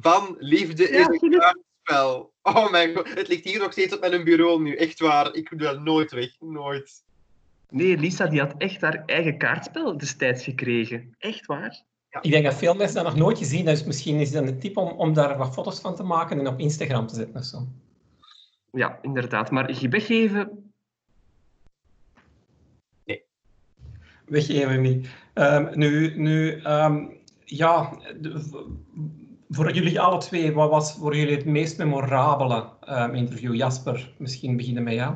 [0.00, 2.32] van Liefde is een kaartspel.
[2.42, 4.74] Oh mijn god, het ligt hier nog steeds op mijn bureau nu.
[4.74, 6.36] Echt waar, ik doe dat nooit weg.
[6.40, 7.04] Nooit.
[7.70, 11.14] Nee, Lisa die had echt haar eigen kaartspel destijds gekregen.
[11.18, 11.84] Echt waar.
[12.20, 14.58] Ik denk dat veel mensen dat nog nooit gezien hebben, dus misschien is dat een
[14.58, 17.44] tip om, om daar wat foto's van te maken en op Instagram te zetten of
[17.44, 17.66] zo.
[18.72, 19.50] Ja, inderdaad.
[19.50, 20.72] Maar weggeven...
[23.04, 23.22] Nee.
[24.26, 25.08] Weggeven niet.
[25.34, 27.98] Um, nu, nu um, ja,
[29.48, 33.54] voor jullie alle twee, wat was voor jullie het meest memorabele um, interview?
[33.54, 35.14] Jasper, misschien beginnen met jou.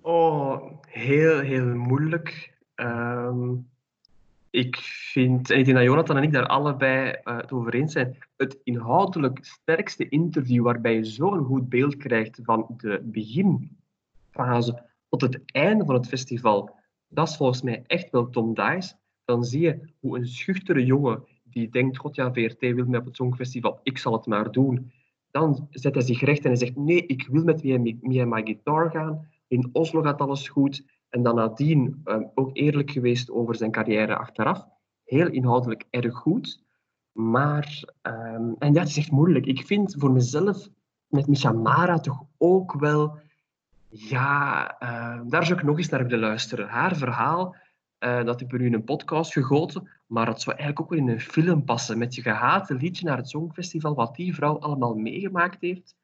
[0.00, 2.58] Oh, heel, heel moeilijk.
[2.74, 3.68] Um,
[4.50, 4.76] ik
[5.12, 8.16] vind, en ik denk dat Jonathan en ik daar allebei uh, het over eens zijn,
[8.36, 15.40] het inhoudelijk sterkste interview waarbij je zo'n goed beeld krijgt van de beginfase tot het
[15.44, 16.78] einde van het festival,
[17.08, 18.94] dat is volgens mij echt wel Tom Dice.
[19.24, 23.04] Dan zie je hoe een schuchtere jongen die denkt, god ja, VRT wil mij op
[23.04, 24.90] het Songfestival, ik zal het maar doen.
[25.30, 28.42] Dan zet hij zich recht en hij zegt, nee, ik wil met Me, Me My
[28.42, 29.28] Guitar gaan.
[29.48, 30.84] In Oslo gaat alles goed.
[31.08, 34.66] En dan nadien um, ook eerlijk geweest over zijn carrière achteraf.
[35.04, 36.62] Heel inhoudelijk erg goed.
[37.12, 39.46] Maar, um, en ja, het is echt moeilijk.
[39.46, 40.68] Ik vind voor mezelf
[41.06, 43.18] met Misha Mara toch ook wel...
[43.88, 46.68] Ja, uh, daar zou ik nog eens naar willen luisteren.
[46.68, 47.56] Haar verhaal,
[48.00, 51.06] uh, dat heb ik nu in een podcast gegoten, maar dat zou eigenlijk ook wel
[51.06, 51.98] in een film passen.
[51.98, 55.96] Met je gehate liedje naar het Songfestival, wat die vrouw allemaal meegemaakt heeft.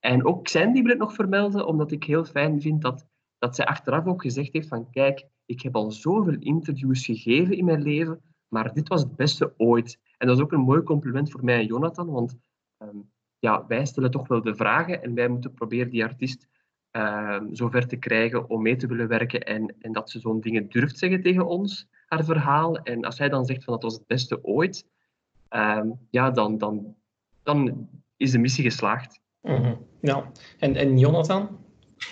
[0.00, 3.06] En ook Sandy wil ik nog vermelden, omdat ik heel fijn vind dat
[3.38, 7.64] dat zij achteraf ook gezegd heeft van kijk, ik heb al zoveel interviews gegeven in
[7.64, 9.98] mijn leven, maar dit was het beste ooit.
[10.18, 12.38] En dat is ook een mooi compliment voor mij en Jonathan, want
[12.78, 16.48] um, ja, wij stellen toch wel de vragen en wij moeten proberen die artiest
[16.92, 20.68] um, zover te krijgen om mee te willen werken en, en dat ze zo'n dingen
[20.68, 22.78] durft zeggen tegen ons, haar verhaal.
[22.78, 24.86] En als hij dan zegt van dat was het beste ooit,
[25.50, 26.94] um, ja, dan, dan,
[27.42, 29.20] dan is de missie geslaagd.
[29.42, 29.86] Mm -hmm.
[30.00, 31.64] Ja, en, en Jonathan?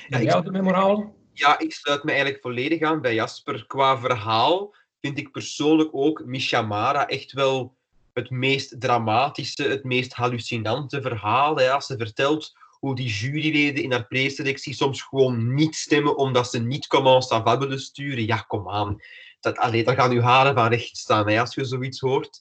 [0.09, 1.12] Ja, jou de memorabele?
[1.33, 3.66] Ja, ik sluit me eigenlijk volledig aan bij Jasper.
[3.66, 7.77] Qua verhaal vind ik persoonlijk ook Mishamara echt wel
[8.12, 11.57] het meest dramatische, het meest hallucinante verhaal.
[11.57, 11.70] Hè.
[11.70, 12.53] Als ze vertelt
[12.87, 17.59] hoe die juryleden in haar preselectie soms gewoon niet stemmen omdat ze niet Comment ça
[17.59, 18.26] willen sturen.
[18.26, 19.01] Ja, kom aan.
[19.41, 22.41] Dat, allee, daar gaan uw haren van recht staan hè, als je zoiets hoort.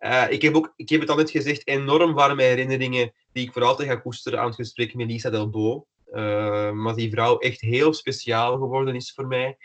[0.00, 3.52] Uh, ik, heb ook, ik heb het al net gezegd, enorm warme herinneringen die ik
[3.52, 5.86] voor altijd ga koesteren aan het gesprek met Lisa Delbo.
[6.12, 9.56] Uh, maar die vrouw echt heel speciaal geworden is voor mij.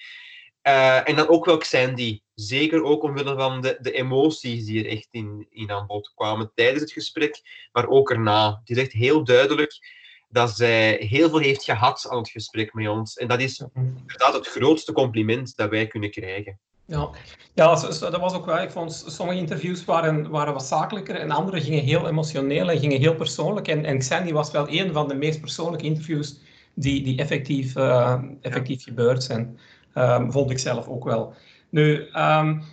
[0.63, 2.21] Uh, en dan ook wel Sandy.
[2.33, 6.51] Zeker ook omwille van de, de emoties die er echt in, in aan bod kwamen
[6.55, 8.59] tijdens het gesprek, maar ook erna.
[8.59, 9.96] Het is echt heel duidelijk
[10.29, 13.15] dat zij heel veel heeft gehad aan het gesprek met ons.
[13.15, 16.59] En dat is inderdaad het grootste compliment dat wij kunnen krijgen.
[16.85, 17.09] Ja,
[17.53, 18.61] ja dat was ook wel.
[18.61, 22.99] Ik vond sommige interviews waren, waren wat zakelijker en andere gingen heel emotioneel en gingen
[22.99, 23.67] heel persoonlijk.
[23.67, 26.39] En, en Sandy was wel een van de meest persoonlijke interviews
[26.73, 29.59] die, die effectief, uh, effectief gebeurd zijn.
[29.95, 31.33] Um, vond ik zelf ook wel.
[31.69, 32.63] Nu, um,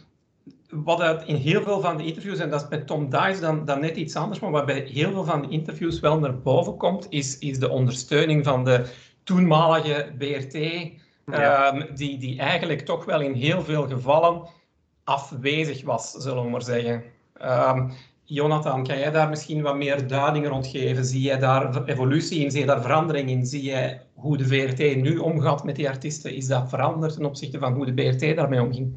[0.85, 3.65] wat uit in heel veel van de interviews, en dat is met Tom Dice dan,
[3.65, 6.77] dan net iets anders, maar wat bij heel veel van de interviews wel naar boven
[6.77, 8.87] komt, is, is de ondersteuning van de
[9.25, 10.55] toenmalige BRT
[11.27, 11.75] ja.
[11.75, 14.49] um, die, die eigenlijk toch wel in heel veel gevallen
[15.05, 17.03] afwezig was, zullen we maar zeggen.
[17.43, 17.93] Um,
[18.27, 21.05] Jonathan, kan jij daar misschien wat meer duiding rond geven?
[21.05, 22.51] Zie jij daar evolutie in?
[22.51, 23.47] Zie je daar verandering in?
[23.47, 26.35] Zie jij hoe de VRT nu omgaat met die artiesten?
[26.35, 28.97] Is dat veranderd ten opzichte van hoe de BRT daarmee omging?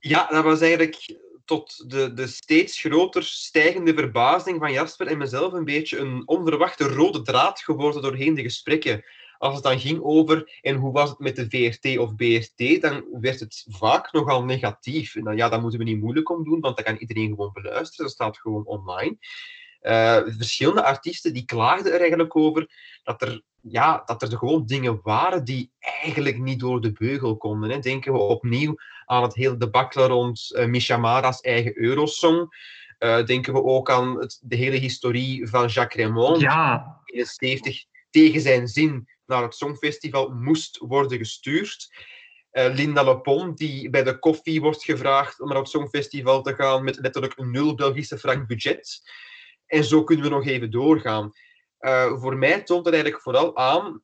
[0.00, 5.52] Ja, dat was eigenlijk tot de, de steeds groter stijgende verbazing van Jasper en mezelf
[5.52, 9.04] een beetje een onverwachte rode draad geworden doorheen de gesprekken
[9.38, 13.04] als het dan ging over en hoe was het met de VRT of BRT, dan
[13.20, 15.14] werd het vaak nogal negatief.
[15.16, 17.52] En dan, ja, daar moeten we niet moeilijk om doen, want dat kan iedereen gewoon
[17.52, 18.04] beluisteren.
[18.04, 19.16] Dat staat gewoon online.
[19.82, 22.70] Uh, verschillende artiesten die klaagden er eigenlijk over
[23.02, 27.70] dat er, ja, dat er gewoon dingen waren die eigenlijk niet door de beugel konden.
[27.70, 27.78] Hè.
[27.78, 28.74] Denken we opnieuw
[29.04, 32.56] aan het hele debacle rond uh, Misha Mara's eigen Eurosong.
[32.98, 37.00] Uh, denken we ook aan het, de hele historie van Jacques Raymond, ja.
[37.04, 41.94] in de 70 tegen zijn zin naar het Songfestival moest worden gestuurd.
[42.52, 46.84] Uh, Linda Lepon, die bij de koffie wordt gevraagd om naar het Songfestival te gaan
[46.84, 49.00] met letterlijk een nul Belgische frank budget.
[49.68, 51.32] En zo kunnen we nog even doorgaan.
[51.80, 54.02] Uh, voor mij toont het eigenlijk vooral aan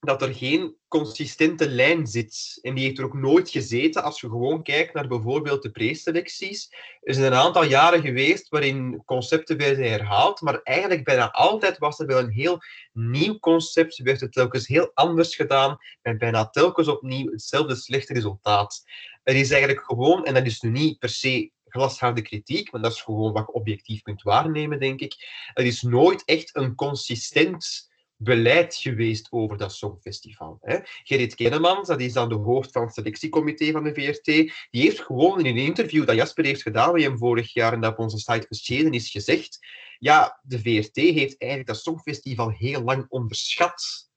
[0.00, 2.58] dat er geen consistente lijn zit.
[2.62, 6.74] En die heeft er ook nooit gezeten als je gewoon kijkt naar bijvoorbeeld de preselecties.
[7.02, 11.98] Er zijn een aantal jaren geweest waarin concepten werden herhaald, maar eigenlijk bijna altijd was
[11.98, 12.58] er wel een heel
[12.92, 18.82] nieuw concept, werd het telkens heel anders gedaan en bijna telkens opnieuw hetzelfde slechte resultaat.
[19.22, 22.92] Er is eigenlijk gewoon, en dat is nu niet per se glasharde kritiek, maar dat
[22.92, 25.14] is gewoon wat je objectief kunt waarnemen, denk ik.
[25.54, 27.88] Er is nooit echt een consistent
[28.22, 30.58] beleid geweest over dat Songfestival.
[30.60, 30.78] Hè.
[30.82, 34.24] Gerrit Kennemans, dat is dan de hoofd van het selectiecomité van de VRT,
[34.70, 37.80] die heeft gewoon in een interview dat Jasper heeft gedaan bij hem vorig jaar en
[37.80, 39.58] dat op onze site verschenen is gezegd,
[39.98, 44.08] ja, de VRT heeft eigenlijk dat Songfestival heel lang onderschat.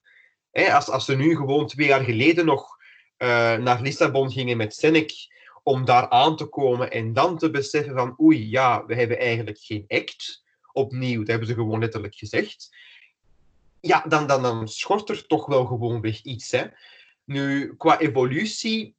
[0.52, 2.78] Hè, als, als ze nu gewoon twee jaar geleden nog
[3.18, 5.12] uh, naar Lissabon gingen met Senec
[5.64, 9.60] om daar aan te komen en dan te beseffen van oei, ja, we hebben eigenlijk
[9.60, 10.44] geen act.
[10.72, 12.76] Opnieuw, dat hebben ze gewoon letterlijk gezegd.
[13.80, 16.52] Ja, dan, dan, dan schort er toch wel gewoon weg iets.
[16.52, 16.66] Hè.
[17.26, 18.96] Nu, qua evolutie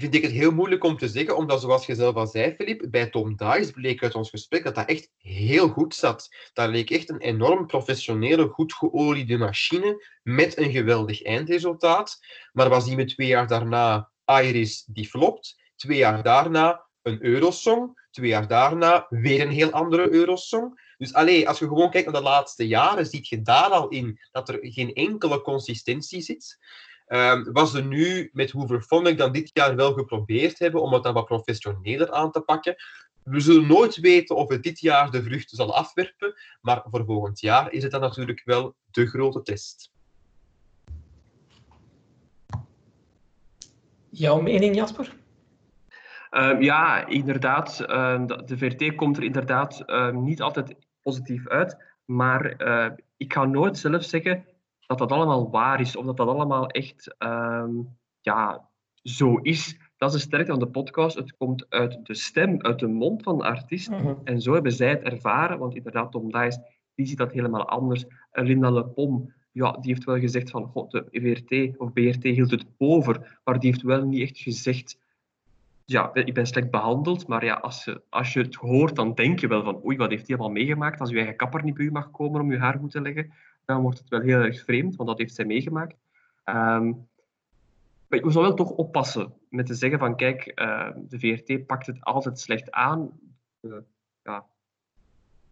[0.00, 2.86] vind ik het heel moeilijk om te zeggen, omdat zoals je zelf al zei, Filip,
[2.90, 6.34] bij Tom Dice bleek uit ons gesprek dat dat echt heel goed zat.
[6.52, 12.20] Dat leek echt een enorm professionele, goed geoliede machine met een geweldig eindresultaat.
[12.52, 18.06] Maar was die met twee jaar daarna Iris die flopt, twee jaar daarna een Eurosong,
[18.10, 20.94] twee jaar daarna weer een heel andere Eurosong.
[20.98, 24.20] Dus alleen als je gewoon kijkt naar de laatste jaren, ziet je daar al in
[24.32, 26.58] dat er geen enkele consistentie zit.
[27.08, 31.14] Um, wat ze nu met Hooverphonic dan dit jaar wel geprobeerd hebben om het dan
[31.14, 32.74] wat professioneler aan te pakken.
[33.22, 37.40] We zullen nooit weten of het dit jaar de vruchten zal afwerpen, maar voor volgend
[37.40, 39.92] jaar is het dan natuurlijk wel de grote test.
[44.10, 45.22] Jouw mening, Jasper?
[46.34, 47.84] Uh, ja, inderdaad.
[47.86, 51.76] Uh, de VRT komt er inderdaad uh, niet altijd positief uit.
[52.04, 52.56] Maar
[53.16, 54.44] ik ga nooit zelf zeggen
[54.86, 57.70] dat dat allemaal waar is, of dat dat allemaal echt ehm,
[58.20, 58.68] ja,
[59.02, 59.78] zo is.
[59.96, 61.16] Dat is de sterkte van de podcast.
[61.16, 63.90] Het komt uit de stem, uit de mond van de artiest.
[63.90, 64.14] Mhm.
[64.24, 65.58] En zo hebben zij het ervaren.
[65.58, 66.64] Want inderdaad, Tom Dice,
[66.94, 68.04] die ziet dat helemaal anders.
[68.32, 72.66] Linda Lepom, ja, die heeft wel gezegd van God, de VRT of BRT hield het
[72.78, 73.40] over.
[73.44, 74.98] Maar die heeft wel niet echt gezegd
[75.84, 79.38] ja, ik ben slecht behandeld, maar ja, als, je, als je het hoort, dan denk
[79.38, 81.00] je wel van oei, wat heeft hij allemaal meegemaakt?
[81.00, 83.32] Als je eigen kapper niet bij mag komen om je haar goed te leggen,
[83.64, 85.96] dan wordt het wel heel erg vreemd, want dat heeft zij meegemaakt.
[86.44, 87.08] Um,
[88.08, 92.04] we zullen wel toch oppassen met te zeggen van kijk, uh, de VRT pakt het
[92.04, 93.10] altijd slecht aan.
[93.60, 93.74] Uh,
[94.22, 94.46] ja,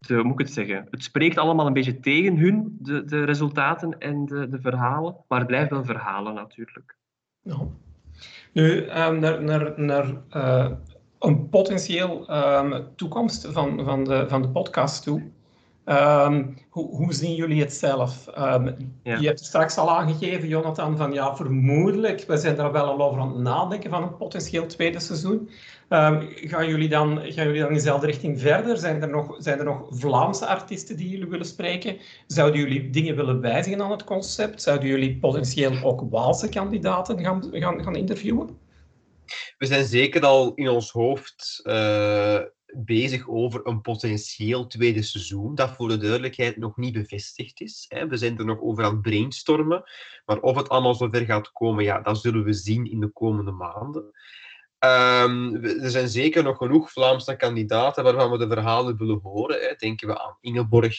[0.07, 0.87] hoe moet ik het zeggen?
[0.91, 5.39] Het spreekt allemaal een beetje tegen hun, de, de resultaten en de, de verhalen, maar
[5.39, 6.97] het blijft wel verhalen natuurlijk.
[7.41, 7.67] Ja.
[8.53, 10.07] Nu, um, naar, naar, naar
[10.37, 10.71] uh,
[11.19, 15.23] een potentieel um, toekomst van, van, de, van de podcast toe.
[15.85, 18.27] Um, hoe, hoe, zien jullie het zelf?
[18.39, 19.19] Um, ja.
[19.19, 23.21] Je hebt straks al aangegeven, Jonathan, van ja, vermoedelijk, we zijn er wel al over
[23.21, 25.51] aan het nadenken van een potentieel tweede seizoen.
[25.89, 28.77] Um, gaan, jullie dan, gaan jullie dan in dezelfde richting verder?
[28.77, 31.97] Zijn er, nog, zijn er nog Vlaamse artiesten die jullie willen spreken?
[32.27, 34.63] Zouden jullie dingen willen wijzigen aan het concept?
[34.63, 38.59] Zouden jullie potentieel ook Waalse kandidaten gaan, gaan, gaan interviewen?
[39.59, 42.39] We zijn zeker al in ons hoofd uh,
[42.77, 47.87] bezig over een potentieel tweede seizoen, dat voor de duidelijkheid nog niet bevestigd is.
[48.09, 49.83] We zijn er nog over aan het brainstormen,
[50.25, 53.51] maar of het allemaal zover gaat komen, ja, dat zullen we zien in de komende
[53.51, 54.11] maanden.
[54.85, 59.77] Um, er zijn zeker nog genoeg Vlaamse kandidaten waarvan we de verhalen willen horen.
[59.79, 60.97] Denken we aan Ingeborg,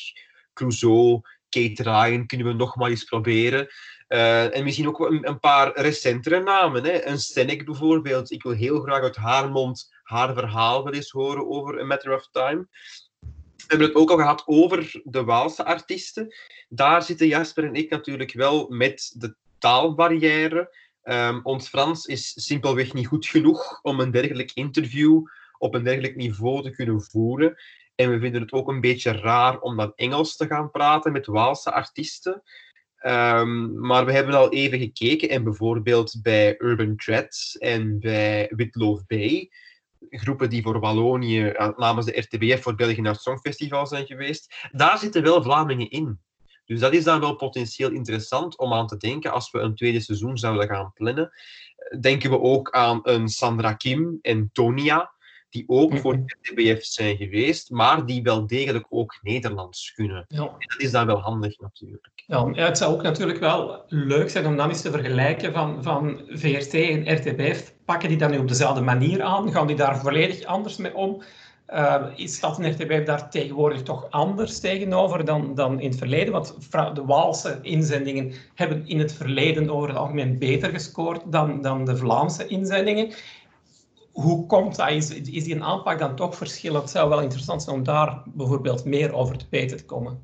[0.53, 3.67] Clouseau, Kate Ryan, kunnen we nog maar eens proberen.
[4.07, 6.83] Uh, en misschien ook een, een, paar recentere namen.
[6.83, 7.05] Hè.
[7.05, 8.31] Een Senek bijvoorbeeld.
[8.31, 12.15] Ik wil heel graag uit haar mond haar verhaal wel eens horen over A Matter
[12.15, 12.67] of Time.
[13.19, 16.35] We hebben het ook al gehad over de Waalse artiesten.
[16.69, 20.75] Daar zitten Jasper en ik natuurlijk wel met de taalbarrière.
[21.03, 25.21] Um, ons Frans is simpelweg niet goed genoeg om een dergelijk interview
[25.57, 27.55] op een dergelijk niveau te kunnen voeren.
[27.95, 31.25] En we vinden het ook een beetje raar om dan Engels te gaan praten met
[31.25, 32.43] Waalse artiesten.
[33.05, 39.05] Um, maar we hebben al even gekeken en bijvoorbeeld bij Urban Threads en bij Witloof
[39.05, 39.49] Bay
[40.09, 44.97] groepen die voor Wallonië namens de RTBF voor België naar het Songfestival zijn geweest, daar
[44.97, 46.19] zitten wel Vlamingen in.
[46.65, 49.99] Dus dat is dan wel potentieel interessant om aan te denken als we een tweede
[49.99, 51.31] seizoen zouden gaan plannen.
[51.99, 55.13] Denken we ook aan een Sandra Kim en Tonia,
[55.53, 60.25] die ook voor de RTBF zijn geweest, maar die wel degelijk ook Nederlands kunnen.
[60.27, 60.41] Ja.
[60.41, 62.11] En dat is dan wel handig natuurlijk.
[62.15, 66.21] Ja, het zou ook natuurlijk wel leuk zijn om dan eens te vergelijken van, van
[66.27, 67.73] VRT en RTBF.
[67.85, 69.51] Pakken die dat nu op dezelfde manier aan?
[69.51, 71.23] Gaan die daar volledig anders mee om?
[71.69, 76.33] Uh, is dat een RTBF daar tegenwoordig toch anders tegenover dan, dan in het verleden?
[76.33, 76.57] Want
[76.93, 81.97] de Waalse inzendingen hebben in het verleden over het algemeen beter gescoord dan, dan de
[81.97, 83.13] Vlaamse inzendingen.
[84.13, 84.89] Hoe komt dat?
[84.89, 86.81] Is, is die een aanpak dan toch verschillend?
[86.81, 90.23] Het zou wel interessant zijn om daar bijvoorbeeld meer over te weten te komen.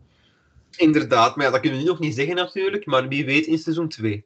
[0.77, 3.89] Inderdaad, maar ja, dat kunnen we nog niet zeggen natuurlijk, maar wie weet in seizoen
[3.89, 4.25] 2.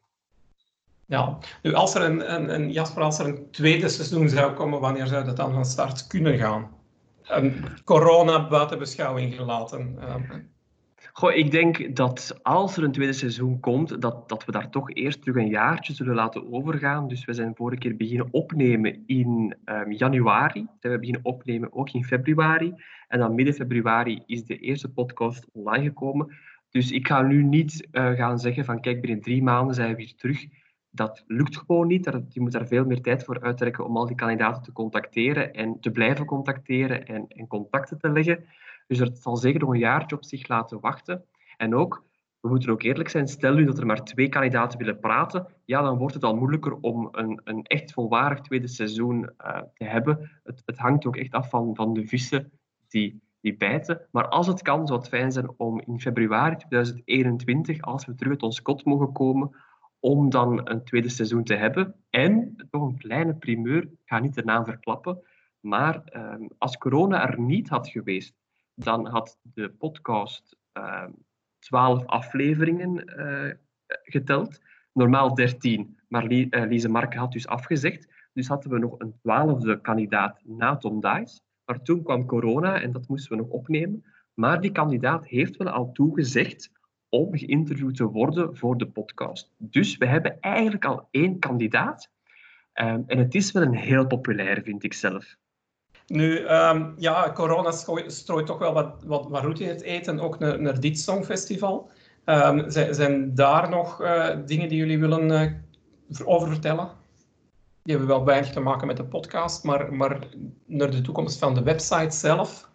[1.05, 4.80] Ja, nu als er een, een, een, Jasper, als er een tweede seizoen zou komen,
[4.80, 6.70] wanneer zou dat dan van start kunnen gaan?
[7.32, 9.97] Um, corona buiten beschouwing gelaten.
[10.09, 10.51] Um.
[11.16, 14.93] Goh, ik denk dat als er een tweede seizoen komt, dat, dat we daar toch
[14.93, 17.07] eerst terug een jaartje zullen laten overgaan.
[17.07, 20.68] Dus we zijn vorige keer beginnen opnemen in um, januari.
[20.80, 22.74] Zijn we beginnen opnemen ook in februari.
[23.07, 26.36] En dan midden februari is de eerste podcast online gekomen.
[26.70, 29.95] Dus ik ga nu niet uh, gaan zeggen van kijk, binnen drie maanden zijn we
[29.95, 30.45] weer terug.
[30.89, 32.11] Dat lukt gewoon niet.
[32.30, 35.80] Je moet daar veel meer tijd voor uittrekken om al die kandidaten te contacteren en
[35.80, 38.45] te blijven contacteren en, en contacten te leggen.
[38.88, 41.25] Dus dat zal zeker nog een jaartje op zich laten wachten.
[41.57, 42.03] En ook,
[42.39, 45.81] we moeten ook eerlijk zijn, stel nu dat er maar twee kandidaten willen praten, ja,
[45.81, 50.31] dan wordt het al moeilijker om een, een echt volwaardig tweede seizoen uh, te hebben.
[50.43, 52.51] Het, het, hangt ook echt af van, van de vissen
[52.88, 54.07] die, die bijten.
[54.11, 58.31] Maar als het kan, zou het fijn zijn om in februari 2021, als we terug
[58.31, 59.55] uit ons kot mogen komen,
[59.99, 61.95] om dan een tweede seizoen te hebben.
[62.09, 65.23] En, nog een kleine primeur, ik ga niet de naam verklappen,
[65.59, 68.36] maar uh, als corona er niet had geweest,
[68.76, 71.05] dan had de podcast uh,
[71.59, 73.53] 12 afleveringen uh,
[73.88, 74.61] geteld.
[74.93, 78.07] Normaal 13, maar uh, Lise Marke had dus afgezegd.
[78.34, 81.39] Dus hadden we nog een twaalfde kandidaat na Tom Dice.
[81.65, 84.05] Maar toen kwam corona en dat moesten we nog opnemen.
[84.34, 86.71] Maar die kandidaat heeft wel al toegezegd
[87.09, 89.51] om geïnterviewd te worden voor de podcast.
[89.57, 92.09] Dus we hebben eigenlijk al één kandidaat.
[92.74, 95.36] Um, en het is wel een heel populair, vind ik zelf.
[96.14, 97.72] Nu, um, ja, corona
[98.07, 101.89] strooit toch wel wat, wat, wat route in het eten, ook naar, dit Songfestival.
[102.26, 106.89] Um, zijn, daar nog uh, dingen die jullie willen uh, over vertellen?
[107.84, 110.20] Die hebben wel weinig te maken met de podcast, maar, maar
[110.66, 112.70] naar de toekomst van de website zelf.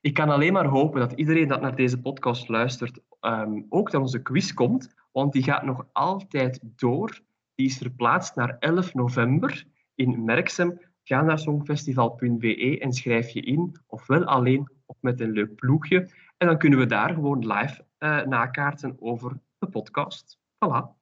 [0.00, 4.00] Ik kan alleen maar hopen dat iedereen dat naar deze podcast luistert um, ook naar
[4.00, 7.20] onze quiz komt, want die gaat nog altijd door.
[7.54, 10.80] Die is verplaatst naar 11 november in Merksem.
[11.08, 16.08] Ga naar songfestival.be en schrijf je in, ofwel alleen of met een leuk ploegje.
[16.36, 20.38] En dan kunnen we daar gewoon live uh, nakaarten over de podcast.
[20.38, 20.94] Voilà.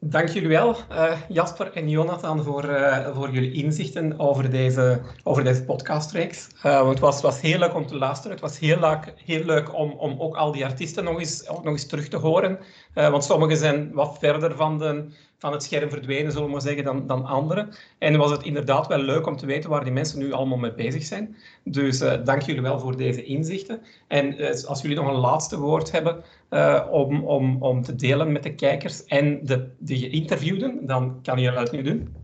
[0.00, 5.44] Dank jullie wel, uh, Jasper en Jonathan, voor, uh, voor jullie inzichten over deze, over
[5.44, 6.48] deze podcastreeks.
[6.66, 8.32] Uh, het was, was heel leuk om te luisteren.
[8.32, 11.64] Het was heel leuk, heel leuk om, om ook al die artiesten nog eens, nog
[11.64, 12.58] eens terug te horen.
[12.94, 15.10] want sommigen zijn wat verder van de,
[15.40, 17.74] van het scherm verdwenen, zullen we maar zeggen, dan, dan anderen.
[17.98, 20.74] En was het inderdaad wel leuk om te weten waar die mensen nu allemaal mee
[20.74, 21.36] bezig zijn.
[21.64, 23.82] Dus uh, dank jullie wel voor deze inzichten.
[24.08, 28.32] En uh, als jullie nog een laatste woord hebben uh, om, om, om te delen
[28.32, 32.14] met de kijkers en de, de geïnterviewden, dan kan je dat nu doen.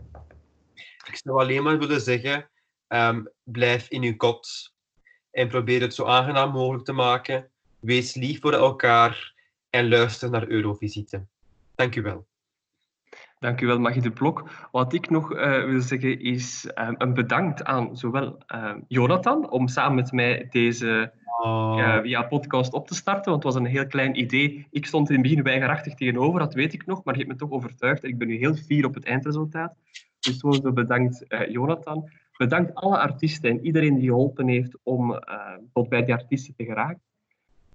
[1.05, 2.49] Ik zou alleen maar willen zeggen,
[2.87, 4.73] um, blijf in uw kot
[5.31, 7.49] en probeer het zo aangenaam mogelijk te maken.
[7.79, 9.33] Wees lief voor elkaar
[9.69, 11.25] en luister naar Eurovisite.
[11.75, 12.27] Dank u wel.
[13.39, 14.49] Dank u wel, Magie de Blok.
[14.71, 19.67] Wat ik nog uh, wil zeggen is uh, een bedankt aan zowel uh, Jonathan om
[19.67, 21.11] samen met mij deze
[21.41, 21.99] oh.
[22.01, 24.67] via podcast op te starten, want het was een heel klein idee.
[24.71, 27.37] Ik stond in het begin weigerachtig tegenover, dat weet ik nog, maar je hebt me
[27.37, 29.75] toch overtuigd en ik ben nu heel fier op het eindresultaat.
[30.19, 32.09] Dus sowieso bedankt Jonathan.
[32.37, 35.19] Bedankt alle artiesten en iedereen die geholpen heeft om
[35.73, 37.01] tot bij die artiesten te geraken.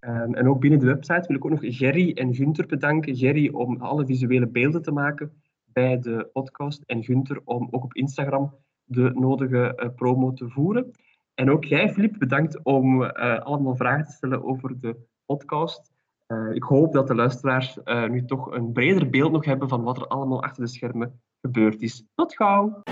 [0.01, 3.17] En ook binnen de website wil ik ook nog Gerry en Gunther bedanken.
[3.17, 5.33] Gerry om alle visuele beelden te maken
[5.73, 8.55] bij de podcast en Gunther om ook op Instagram
[8.85, 10.91] de nodige uh, promo te voeren.
[11.35, 14.97] En ook jij, Filip, bedankt om uh, allemaal vragen te stellen over de
[15.27, 15.93] podcast.
[16.29, 19.97] Uh, ik hoop dat de luisteraars nu toch een breder beeld nog hebben van wat
[19.97, 22.05] er allemaal achter de schermen gebeurd is.
[22.15, 22.83] Tot gauw!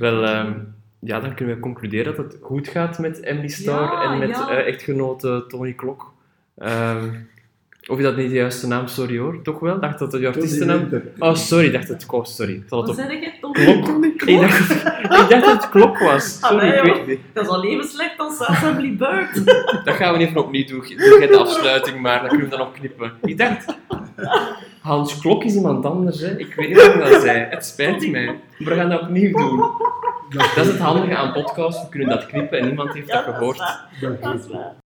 [0.00, 0.46] Wel, uh,
[1.00, 4.28] ja, dan kunnen we concluderen dat het goed gaat met Emily Star ja, en met
[4.28, 4.50] ja.
[4.50, 6.12] uh, echtgenote Tony Klok.
[6.58, 7.04] Uh,
[7.86, 8.86] of is dat niet de juiste naam?
[8.86, 9.42] Sorry hoor.
[9.42, 9.80] Toch wel?
[9.80, 10.88] Dacht dat het de artiestennaam...
[11.18, 11.66] Oh, sorry.
[11.66, 12.26] Ik dacht dat het klok...
[12.26, 12.52] Sorry.
[12.52, 12.94] Ik Wat op...
[12.94, 13.32] zeg je?
[13.40, 13.56] Klok.
[13.56, 14.28] Tony Klok?
[14.28, 16.38] Ik dacht, ik dacht dat het klok was.
[16.40, 17.20] Sorry, ik weet niet.
[17.32, 19.46] Dat is al even slecht als Assembly Bird.
[19.84, 20.80] dat gaan we even opnieuw doen.
[20.80, 23.12] Doe jij de afsluiting maar, dan kunnen we dan nog knippen.
[23.22, 23.64] Ik dacht...
[24.80, 26.38] Hans Klok is iemand anders, hè.
[26.38, 27.46] Ik weet niet wat dat zei.
[27.50, 28.40] Het spijt mij.
[28.58, 29.58] We gaan dat opnieuw doen.
[30.30, 31.82] Dat is het handige aan podcasts.
[31.82, 33.58] We kunnen dat knippen en niemand heeft dat gehoord.
[33.58, 34.32] Dat is waar.
[34.32, 34.79] Dat is waar.